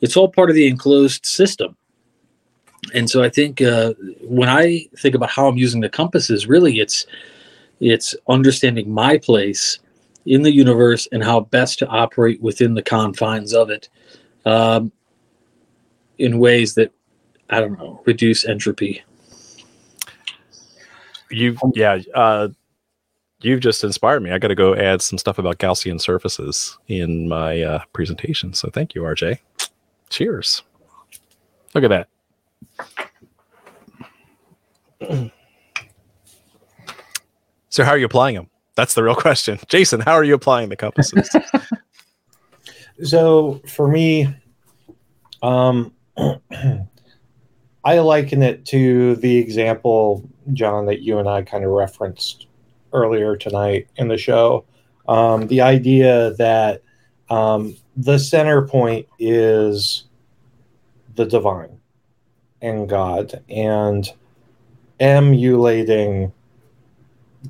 [0.00, 1.76] it's all part of the enclosed system.
[2.94, 6.80] And so I think uh, when I think about how I'm using the compasses, really
[6.80, 7.06] it's
[7.80, 9.78] It's understanding my place
[10.26, 13.88] in the universe and how best to operate within the confines of it
[14.44, 14.92] um,
[16.18, 16.92] in ways that,
[17.48, 19.02] I don't know, reduce entropy.
[21.30, 22.48] You, yeah, uh,
[23.40, 24.32] you've just inspired me.
[24.32, 28.52] I got to go add some stuff about Gaussian surfaces in my uh, presentation.
[28.52, 29.38] So thank you, RJ.
[30.10, 30.62] Cheers.
[31.74, 32.06] Look at
[35.00, 35.30] that.
[37.72, 38.50] So how are you applying them?
[38.80, 39.58] That's the real question.
[39.68, 41.28] Jason, how are you applying the compasses?
[43.02, 44.34] so for me,
[45.42, 45.92] um,
[47.84, 52.46] I liken it to the example, John, that you and I kind of referenced
[52.94, 54.64] earlier tonight in the show.
[55.06, 56.80] Um, the idea that
[57.28, 60.04] um, the center point is
[61.16, 61.78] the divine
[62.62, 64.10] and God and
[64.98, 66.32] emulating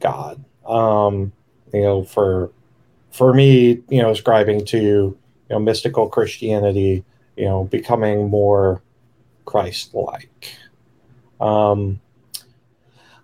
[0.00, 0.44] God.
[0.70, 1.32] Um,
[1.72, 2.50] you know, for
[3.10, 5.18] for me, you know, ascribing to you
[5.48, 7.04] know mystical Christianity,
[7.36, 8.82] you know, becoming more
[9.44, 10.54] Christ-like.
[11.40, 12.00] Um,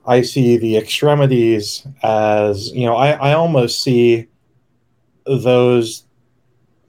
[0.07, 4.29] I see the extremities as you know, I, I almost see
[5.27, 6.05] those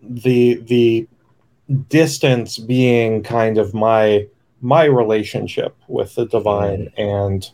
[0.01, 1.07] the the
[1.89, 4.27] distance being kind of my
[4.61, 7.49] my relationship with the divine and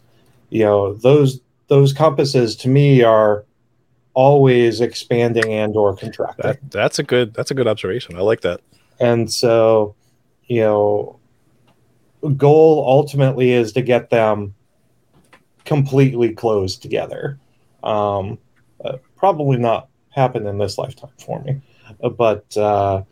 [0.49, 3.45] you know those those compasses to me are
[4.13, 6.43] always expanding and or contracting.
[6.43, 8.15] That, that's a good that's a good observation.
[8.15, 8.61] I like that.
[8.99, 9.95] And so
[10.47, 11.19] you know
[12.37, 14.53] goal ultimately is to get them
[15.65, 17.39] completely closed together.
[17.83, 18.37] Um
[18.83, 21.61] uh, probably not happen in this lifetime for me.
[22.17, 23.03] But uh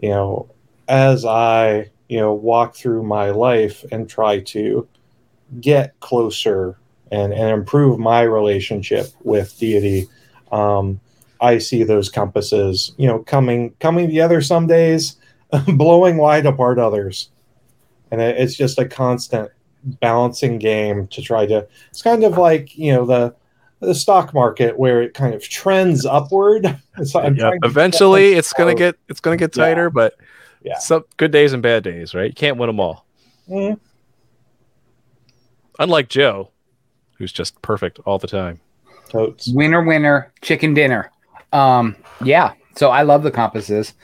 [0.00, 0.50] you know
[0.88, 4.88] as i you know walk through my life and try to
[5.60, 6.78] get closer
[7.10, 10.08] and, and improve my relationship with deity
[10.52, 11.00] um,
[11.40, 15.16] i see those compasses you know coming coming together some days
[15.68, 17.30] blowing wide apart others
[18.10, 19.50] and it, it's just a constant
[20.00, 23.34] balancing game to try to it's kind of like you know the
[23.80, 28.78] the stock market where it kind of trends upward so yeah, eventually it's going to
[28.78, 29.90] get it's going to get tighter yeah.
[29.90, 30.14] but
[30.62, 30.78] yeah.
[30.78, 32.28] Some good days and bad days, right?
[32.28, 33.06] You can't win them all.
[33.48, 33.78] Mm.
[35.78, 36.50] Unlike Joe,
[37.18, 38.60] who's just perfect all the time.
[39.08, 39.48] Totes.
[39.48, 41.10] Winner, winner, chicken dinner.
[41.52, 42.52] Um, yeah.
[42.76, 43.94] So I love the compasses,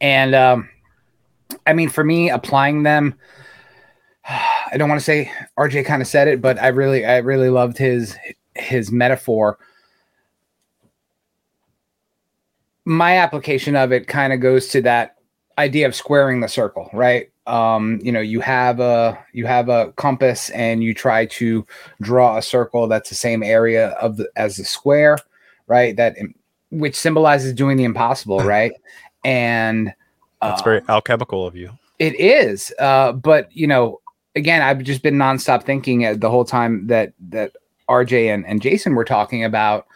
[0.00, 0.68] and um,
[1.66, 3.14] I mean, for me, applying them.
[4.28, 7.50] I don't want to say RJ kind of said it, but I really, I really
[7.50, 8.16] loved his
[8.56, 9.58] his metaphor.
[12.84, 15.16] My application of it kind of goes to that
[15.58, 17.30] idea of squaring the circle, right?
[17.46, 21.66] Um, you know, you have a you have a compass and you try to
[22.00, 25.18] draw a circle that's the same area of the as the square,
[25.66, 25.96] right?
[25.96, 26.16] That
[26.70, 28.72] which symbolizes doing the impossible, right?
[29.24, 29.92] And
[30.40, 31.70] uh, that's very alchemical of you.
[31.98, 34.00] It is, uh, but you know,
[34.34, 37.52] again, I've just been nonstop thinking the whole time that that
[37.88, 39.86] RJ and, and Jason were talking about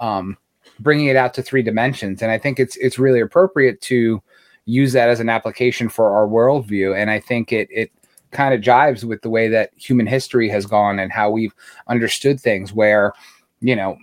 [0.00, 0.38] um,
[0.80, 4.22] bringing it out to three dimensions, and I think it's it's really appropriate to
[4.64, 6.96] use that as an application for our worldview.
[6.96, 7.90] And I think it it
[8.30, 11.54] kind of jives with the way that human history has gone and how we've
[11.88, 12.72] understood things.
[12.72, 13.12] Where
[13.60, 13.96] you know,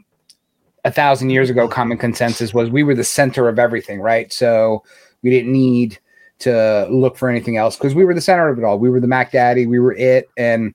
[0.85, 4.31] a thousand years ago, common consensus was we were the center of everything, right?
[4.31, 4.83] So
[5.21, 5.99] we didn't need
[6.39, 8.79] to look for anything else because we were the center of it all.
[8.79, 10.73] We were the Mac Daddy, we were it, and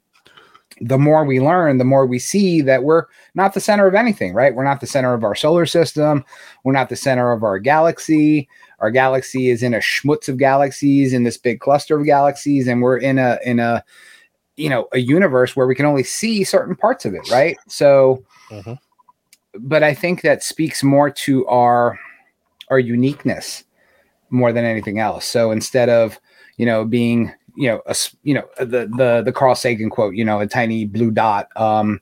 [0.87, 4.35] the more we learn, the more we see that we're not the center of anything,
[4.35, 4.55] right?
[4.55, 6.25] We're not the center of our solar system.
[6.63, 8.49] We're not the center of our galaxy.
[8.81, 12.83] Our galaxy is in a schmutz of galaxies in this big cluster of galaxies, and
[12.83, 13.83] we're in a in a
[14.57, 17.57] you know a universe where we can only see certain parts of it, right?
[17.67, 18.75] So, mm-hmm.
[19.59, 21.99] but I think that speaks more to our
[22.69, 23.65] our uniqueness
[24.29, 25.25] more than anything else.
[25.25, 26.21] So instead of
[26.59, 30.25] you know being you know a you know the the the Carl Sagan quote, you
[30.25, 31.49] know, a tiny blue dot.
[31.57, 32.01] Um,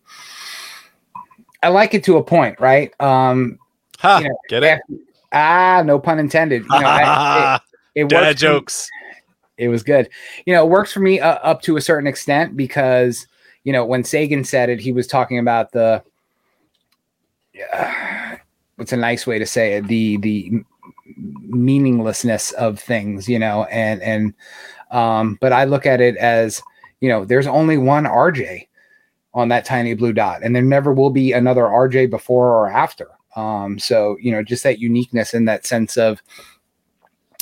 [1.62, 2.92] I like it to a point, right?
[3.00, 3.58] Um,
[3.98, 4.80] huh, you know, get it?
[5.32, 6.62] Ah, no pun intended.
[6.64, 7.60] You know, I,
[7.94, 8.88] it, it Dad jokes.
[8.90, 9.64] Me.
[9.64, 10.08] It was good.
[10.46, 13.26] You know, it works for me uh, up to a certain extent because
[13.64, 16.02] you know when Sagan said it, he was talking about the.
[17.72, 18.36] Uh,
[18.76, 19.86] what's a nice way to say it?
[19.86, 20.64] The the
[21.16, 24.34] meaninglessness of things, you know, and and
[24.92, 26.62] um, but I look at it as
[27.00, 28.68] you know, there's only one RJ
[29.34, 33.08] on that tiny blue dot, and there never will be another RJ before or after.
[33.34, 36.22] Um, so, you know, just that uniqueness and that sense of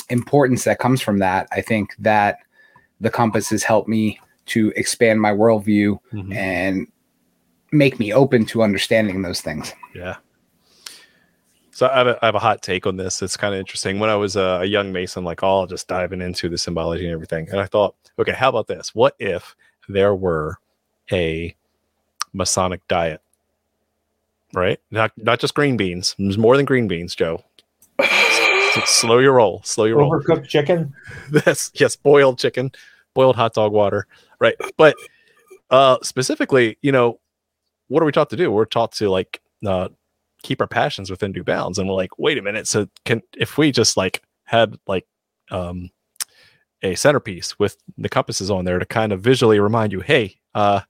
[0.09, 2.39] importance that comes from that, I think that
[3.01, 6.33] the compass has helped me to expand my worldview mm-hmm.
[6.33, 6.87] and
[7.71, 9.73] make me open to understanding those things.
[9.93, 10.15] Yeah.
[11.81, 13.23] So I have, a, I have a hot take on this.
[13.23, 13.97] It's kind of interesting.
[13.97, 17.11] When I was a, a young Mason, like all just diving into the symbology and
[17.11, 18.93] everything, and I thought, okay, how about this?
[18.93, 19.55] What if
[19.89, 20.59] there were
[21.11, 21.55] a
[22.33, 23.19] Masonic diet?
[24.53, 24.79] Right?
[24.91, 26.15] Not not just green beans.
[26.19, 27.43] There's more than green beans, Joe.
[28.85, 29.63] Slow your roll.
[29.63, 30.11] Slow your roll.
[30.11, 30.93] Overcooked chicken.
[31.47, 32.73] Yes, yes, boiled chicken,
[33.15, 34.05] boiled hot dog water.
[34.37, 34.55] Right.
[34.77, 34.95] But
[35.71, 37.19] uh specifically, you know,
[37.87, 38.51] what are we taught to do?
[38.51, 39.87] We're taught to like uh
[40.43, 41.77] keep our passions within due bounds.
[41.77, 42.67] And we're like, wait a minute.
[42.67, 45.05] So can if we just like had like
[45.49, 45.89] um
[46.83, 50.81] a centerpiece with the compasses on there to kind of visually remind you, hey, uh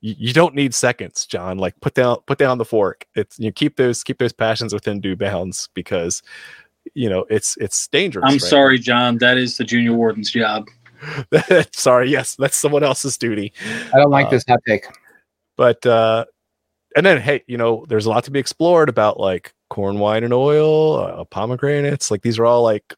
[0.00, 1.58] you, you don't need seconds, John.
[1.58, 3.06] Like put down put down the fork.
[3.14, 6.22] It's you keep those keep those passions within due bounds because
[6.94, 8.24] you know it's it's dangerous.
[8.26, 8.40] I'm right?
[8.40, 9.18] sorry, John.
[9.18, 10.68] That is the junior warden's job.
[11.72, 13.52] sorry, yes, that's someone else's duty.
[13.92, 14.86] I don't like Uh, this hot take.
[15.56, 16.26] But uh
[16.94, 20.24] and then hey, you know, there's a lot to be explored about like corn, wine,
[20.24, 22.10] and oil, uh, pomegranates.
[22.10, 22.94] Like these are all like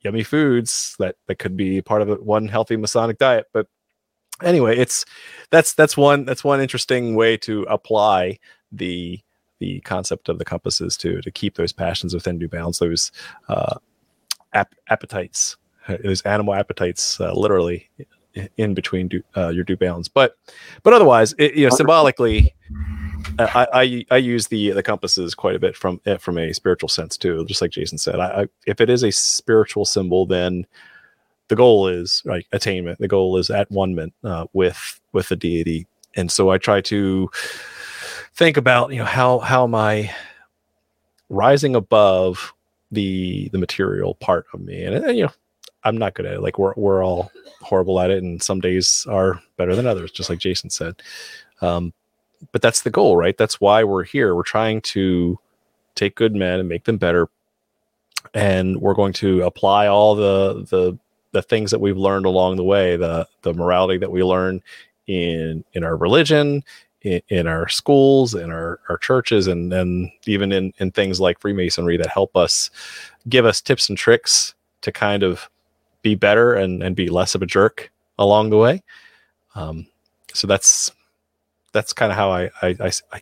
[0.00, 3.46] yummy foods that that could be part of a, one healthy Masonic diet.
[3.52, 3.66] But
[4.42, 5.04] anyway, it's
[5.50, 8.38] that's that's one that's one interesting way to apply
[8.70, 9.20] the
[9.60, 13.10] the concept of the compasses to to keep those passions within due bounds, those
[13.48, 13.76] uh,
[14.52, 15.56] ap- appetites,
[15.88, 17.90] uh, those animal appetites, uh, literally
[18.56, 20.08] in between uh, your due bounds.
[20.08, 20.36] But
[20.82, 22.54] but otherwise, it, you know, symbolically,
[23.38, 26.88] I, I I use the the compasses quite a bit from eh, from a spiritual
[26.88, 27.44] sense too.
[27.46, 30.66] Just like Jason said, I, I if it is a spiritual symbol, then
[31.48, 32.98] the goal is right attainment.
[32.98, 37.30] The goal is at one uh, with with the deity, and so I try to
[38.34, 40.10] think about you know how how am I
[41.28, 42.52] rising above
[42.90, 45.32] the the material part of me, and, and you know
[45.82, 46.40] I'm not good at it.
[46.40, 47.30] Like we're we're all
[47.60, 51.02] horrible at it, and some days are better than others, just like Jason said.
[51.60, 51.92] Um,
[52.52, 53.36] but that's the goal, right?
[53.36, 54.34] That's why we're here.
[54.34, 55.38] We're trying to
[55.94, 57.28] take good men and make them better,
[58.32, 60.98] and we're going to apply all the the
[61.32, 64.62] the things that we've learned along the way, the the morality that we learn
[65.06, 66.62] in in our religion,
[67.02, 71.40] in, in our schools, in our our churches, and then even in in things like
[71.40, 72.70] Freemasonry that help us
[73.28, 75.48] give us tips and tricks to kind of
[76.02, 78.82] be better and and be less of a jerk along the way.
[79.54, 79.86] Um,
[80.32, 80.90] so that's
[81.74, 83.20] that's kind of how I, I, I, I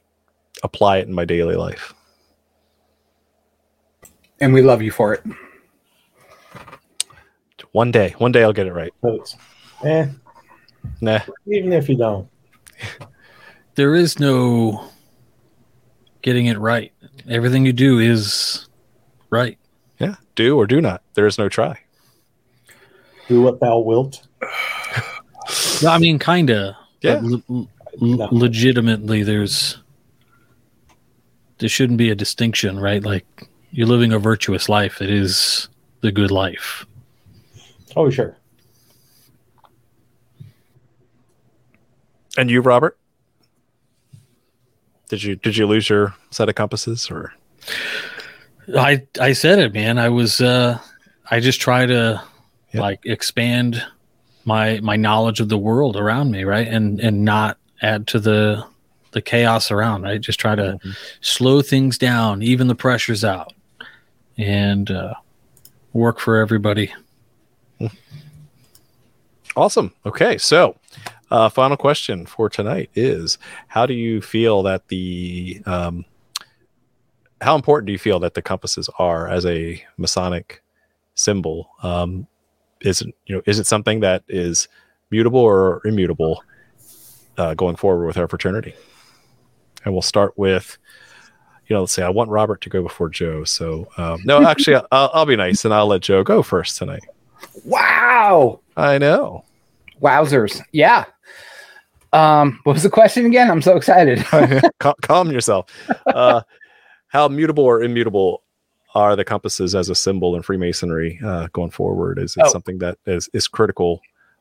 [0.63, 1.93] apply it in my daily life.
[4.41, 5.23] And we love you for it.
[7.73, 8.93] One day, one day I'll get it right.
[9.85, 10.07] Eh,
[11.01, 12.29] Nah, even if you don't.
[13.75, 14.85] There is no
[16.21, 16.93] getting it right.
[17.27, 18.69] Everything you do is
[19.31, 19.57] right.
[19.99, 21.01] yeah, do or do not.
[21.15, 21.79] There is no try.
[23.29, 24.27] Do what thou wilt.
[25.89, 26.75] I mean, kind of.
[27.01, 27.21] Yeah.
[27.23, 27.67] Le-
[27.99, 28.29] le- No.
[28.33, 29.79] legitimately, there's
[31.59, 33.03] there shouldn't be a distinction, right?
[33.05, 33.25] Like
[33.71, 35.01] you're living a virtuous life.
[35.01, 35.69] It is
[36.01, 36.85] the good life.
[37.95, 38.37] Oh, sure.
[42.37, 42.97] And you, Robert?
[45.09, 47.35] Did you did you lose your set of compasses or
[48.75, 49.99] I I said it, man.
[49.99, 50.79] I was uh
[51.31, 52.23] I just try to
[52.73, 52.81] Yep.
[52.81, 53.85] like expand
[54.47, 56.67] my my knowledge of the world around me, right?
[56.67, 58.65] And and not add to the
[59.13, 60.21] the chaos around, right?
[60.21, 60.97] Just try to Mhm.
[61.21, 63.53] slow things down, even the pressure's out.
[64.39, 65.15] And uh
[65.93, 66.93] work for everybody.
[69.55, 69.93] Awesome.
[70.07, 70.77] Okay, so
[71.31, 73.37] uh, final question for tonight is:
[73.69, 76.07] How do you feel that the um,
[77.43, 80.63] how important do you feel that the compasses are as a Masonic
[81.15, 81.69] symbol?
[81.83, 82.27] Um,
[82.81, 84.69] is it you know is it something that is
[85.11, 86.43] mutable or immutable
[87.39, 88.75] uh, going forward with our fraternity?
[89.85, 90.79] And we'll start with.
[91.69, 93.45] You know, let's say I want Robert to go before Joe.
[93.45, 97.05] So, um, no, actually, I'll, I'll be nice and I'll let Joe go first tonight.
[97.65, 98.61] Wow.
[98.77, 99.45] I know.
[100.03, 100.61] Wowzers.
[100.73, 101.05] Yeah.
[102.13, 103.51] Um, what was the question again?
[103.51, 104.19] I'm so excited.
[104.81, 105.67] Cal- calm yourself.
[106.07, 106.43] Uh,
[107.09, 108.43] how mutable or immutable
[108.95, 112.19] are the compasses as a symbol in Freemasonry uh, going forward?
[112.19, 112.51] Is it Oh.
[112.51, 114.01] something that is, is critical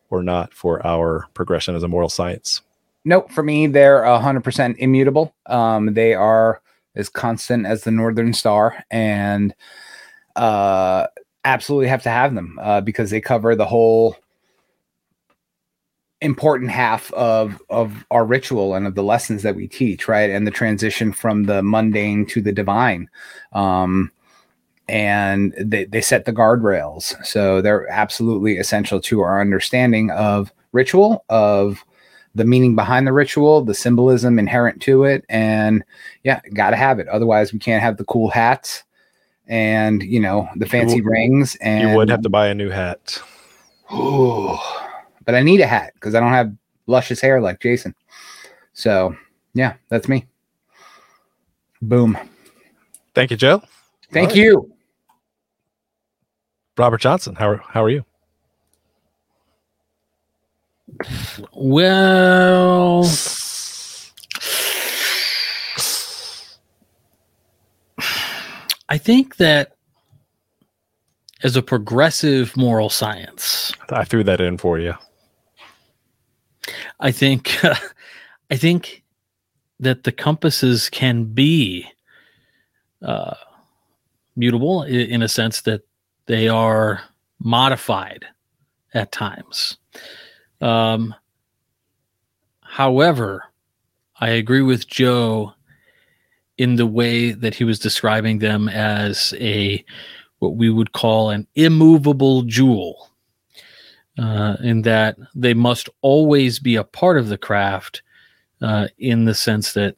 [0.09, 2.61] or not for our progression as a moral science?
[3.03, 5.33] Nope, for me, they're hundred percent immutable.
[5.47, 6.61] Um, they are
[6.95, 9.55] as constant as the Northern Star, and
[10.35, 11.07] uh,
[11.43, 14.15] absolutely have to have them uh, because they cover the whole
[16.21, 20.29] important half of of our ritual and of the lessons that we teach, right?
[20.29, 23.09] And the transition from the mundane to the divine.
[23.53, 24.11] Um,
[24.87, 27.15] and they, they set the guardrails.
[27.25, 31.83] So they're absolutely essential to our understanding of ritual, of
[32.35, 35.83] the meaning behind the ritual, the symbolism inherent to it, and
[36.23, 37.07] yeah, got to have it.
[37.07, 38.83] Otherwise, we can't have the cool hats
[39.47, 41.55] and you know the fancy rings.
[41.57, 43.21] And You would have to buy a new hat.
[45.23, 46.51] But I need a hat because I don't have
[46.87, 47.93] luscious hair like Jason.
[48.73, 49.15] So
[49.53, 50.25] yeah, that's me.
[51.79, 52.17] Boom.
[53.13, 53.61] Thank you, Joe.
[54.11, 54.37] Thank right.
[54.37, 54.73] you.
[56.75, 58.03] Robert Johnson, how are, how are you?
[61.53, 63.03] Well,
[68.89, 69.77] I think that
[71.43, 74.93] as a progressive moral science, I threw that in for you.
[76.99, 77.57] I think
[78.51, 79.03] I think
[79.79, 81.87] that the compasses can be
[83.01, 83.35] uh,
[84.35, 85.81] mutable in a sense that
[86.27, 87.01] they are
[87.39, 88.25] modified
[88.93, 89.77] at times.
[90.61, 91.15] Um,
[92.61, 93.43] however,
[94.19, 95.53] I agree with Joe
[96.57, 99.83] in the way that he was describing them as a
[100.39, 103.09] what we would call an immovable jewel
[104.17, 108.01] uh, in that they must always be a part of the craft
[108.61, 109.95] uh, in the sense that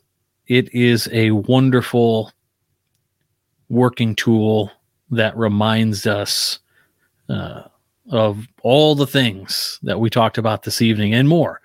[0.48, 2.32] it is a wonderful
[3.70, 4.72] working tool
[5.10, 6.60] that reminds us
[7.30, 7.64] uh,
[8.10, 11.62] of all the things that we talked about this evening and more.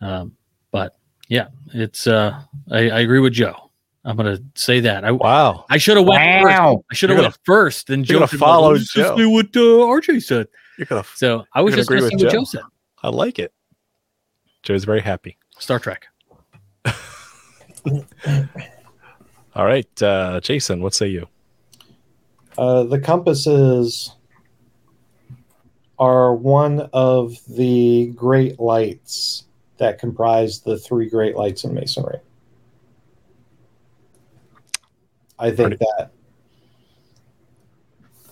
[0.00, 0.36] Um,
[0.70, 0.96] but
[1.28, 2.40] yeah, it's uh,
[2.70, 3.70] I, I agree with Joe.
[4.04, 5.04] I'm gonna say that.
[5.04, 5.66] I Wow.
[5.68, 6.44] I should have went first.
[6.44, 6.84] Wow.
[6.90, 7.88] I should have went first.
[7.88, 10.46] Then you're Joe gonna could follow go, "This is Joe." what uh, RJ said.
[10.78, 11.04] You're gonna.
[11.14, 12.38] So I was just gonna agree with what Joe.
[12.38, 12.62] Joe said.
[13.02, 13.52] I like it.
[14.62, 15.36] Joe's very happy.
[15.58, 16.06] Star Trek.
[19.54, 21.26] All right, uh, Jason, what say you?
[22.58, 24.15] Uh, the compasses
[25.98, 29.44] are one of the great lights
[29.78, 32.18] that comprise the three great lights in masonry.
[35.38, 36.10] I think that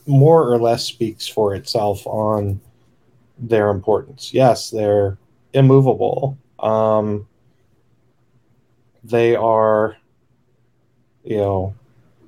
[0.06, 2.60] more or less speaks for itself on
[3.38, 4.32] their importance.
[4.32, 5.18] Yes, they're
[5.52, 6.38] immovable.
[6.58, 7.26] Um,
[9.02, 9.96] they are,
[11.24, 11.74] you know,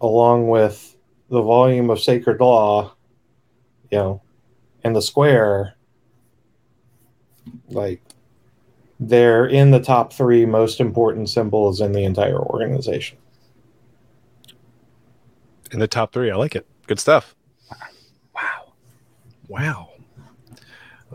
[0.01, 0.97] along with
[1.31, 2.95] the volume of sacred law,
[3.91, 4.23] you know,
[4.85, 5.75] and the square,
[7.69, 8.03] like
[8.99, 13.19] they're in the top three most important symbols in the entire organization.
[15.73, 16.67] In the top three, I like it.
[16.87, 17.35] Good stuff.
[18.35, 18.73] Wow.
[19.49, 19.89] Wow.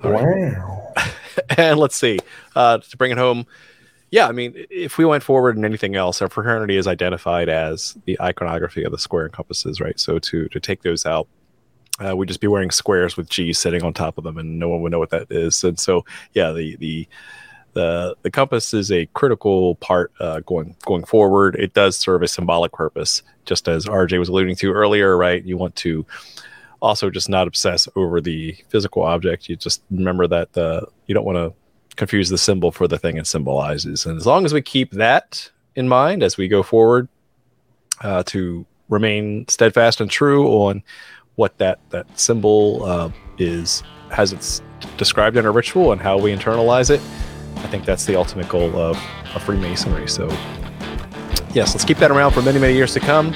[0.04, 0.58] All right.
[0.58, 0.94] Wow.
[1.58, 2.20] and let's see
[2.56, 3.46] uh, to bring it home
[4.12, 7.98] yeah i mean if we went forward in anything else our fraternity is identified as
[8.06, 11.28] the iconography of the square and compasses right so to to take those out
[12.02, 14.70] uh, we'd just be wearing squares with G sitting on top of them, and no
[14.70, 15.64] one would know what that is.
[15.64, 17.08] And so, yeah, the the
[17.74, 21.56] the the compass is a critical part uh, going going forward.
[21.56, 25.18] It does serve a symbolic purpose, just as RJ was alluding to earlier.
[25.18, 26.06] Right, you want to
[26.82, 29.48] also just not obsess over the physical object.
[29.48, 31.54] You just remember that uh, you don't want to
[31.96, 34.06] confuse the symbol for the thing it symbolizes.
[34.06, 37.08] And as long as we keep that in mind as we go forward,
[38.02, 40.84] uh, to remain steadfast and true on
[41.36, 44.62] what that that symbol uh, is has it's
[44.98, 47.02] described in a ritual and how we internalize it.
[47.58, 48.98] I think that's the ultimate goal of,
[49.36, 50.08] of Freemasonry.
[50.08, 50.28] So,
[51.54, 53.34] yes, let's keep that around for many, many years to come.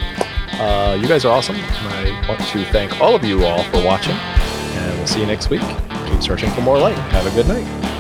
[0.54, 1.56] Uh, you guys are awesome.
[1.56, 5.26] And I want to thank all of you all for watching, and we'll see you
[5.28, 5.62] next week.
[6.08, 6.98] Keep searching for more light.
[6.98, 7.95] Have a good night.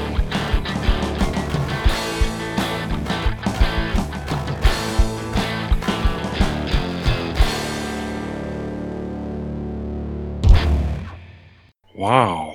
[11.95, 12.54] Wow.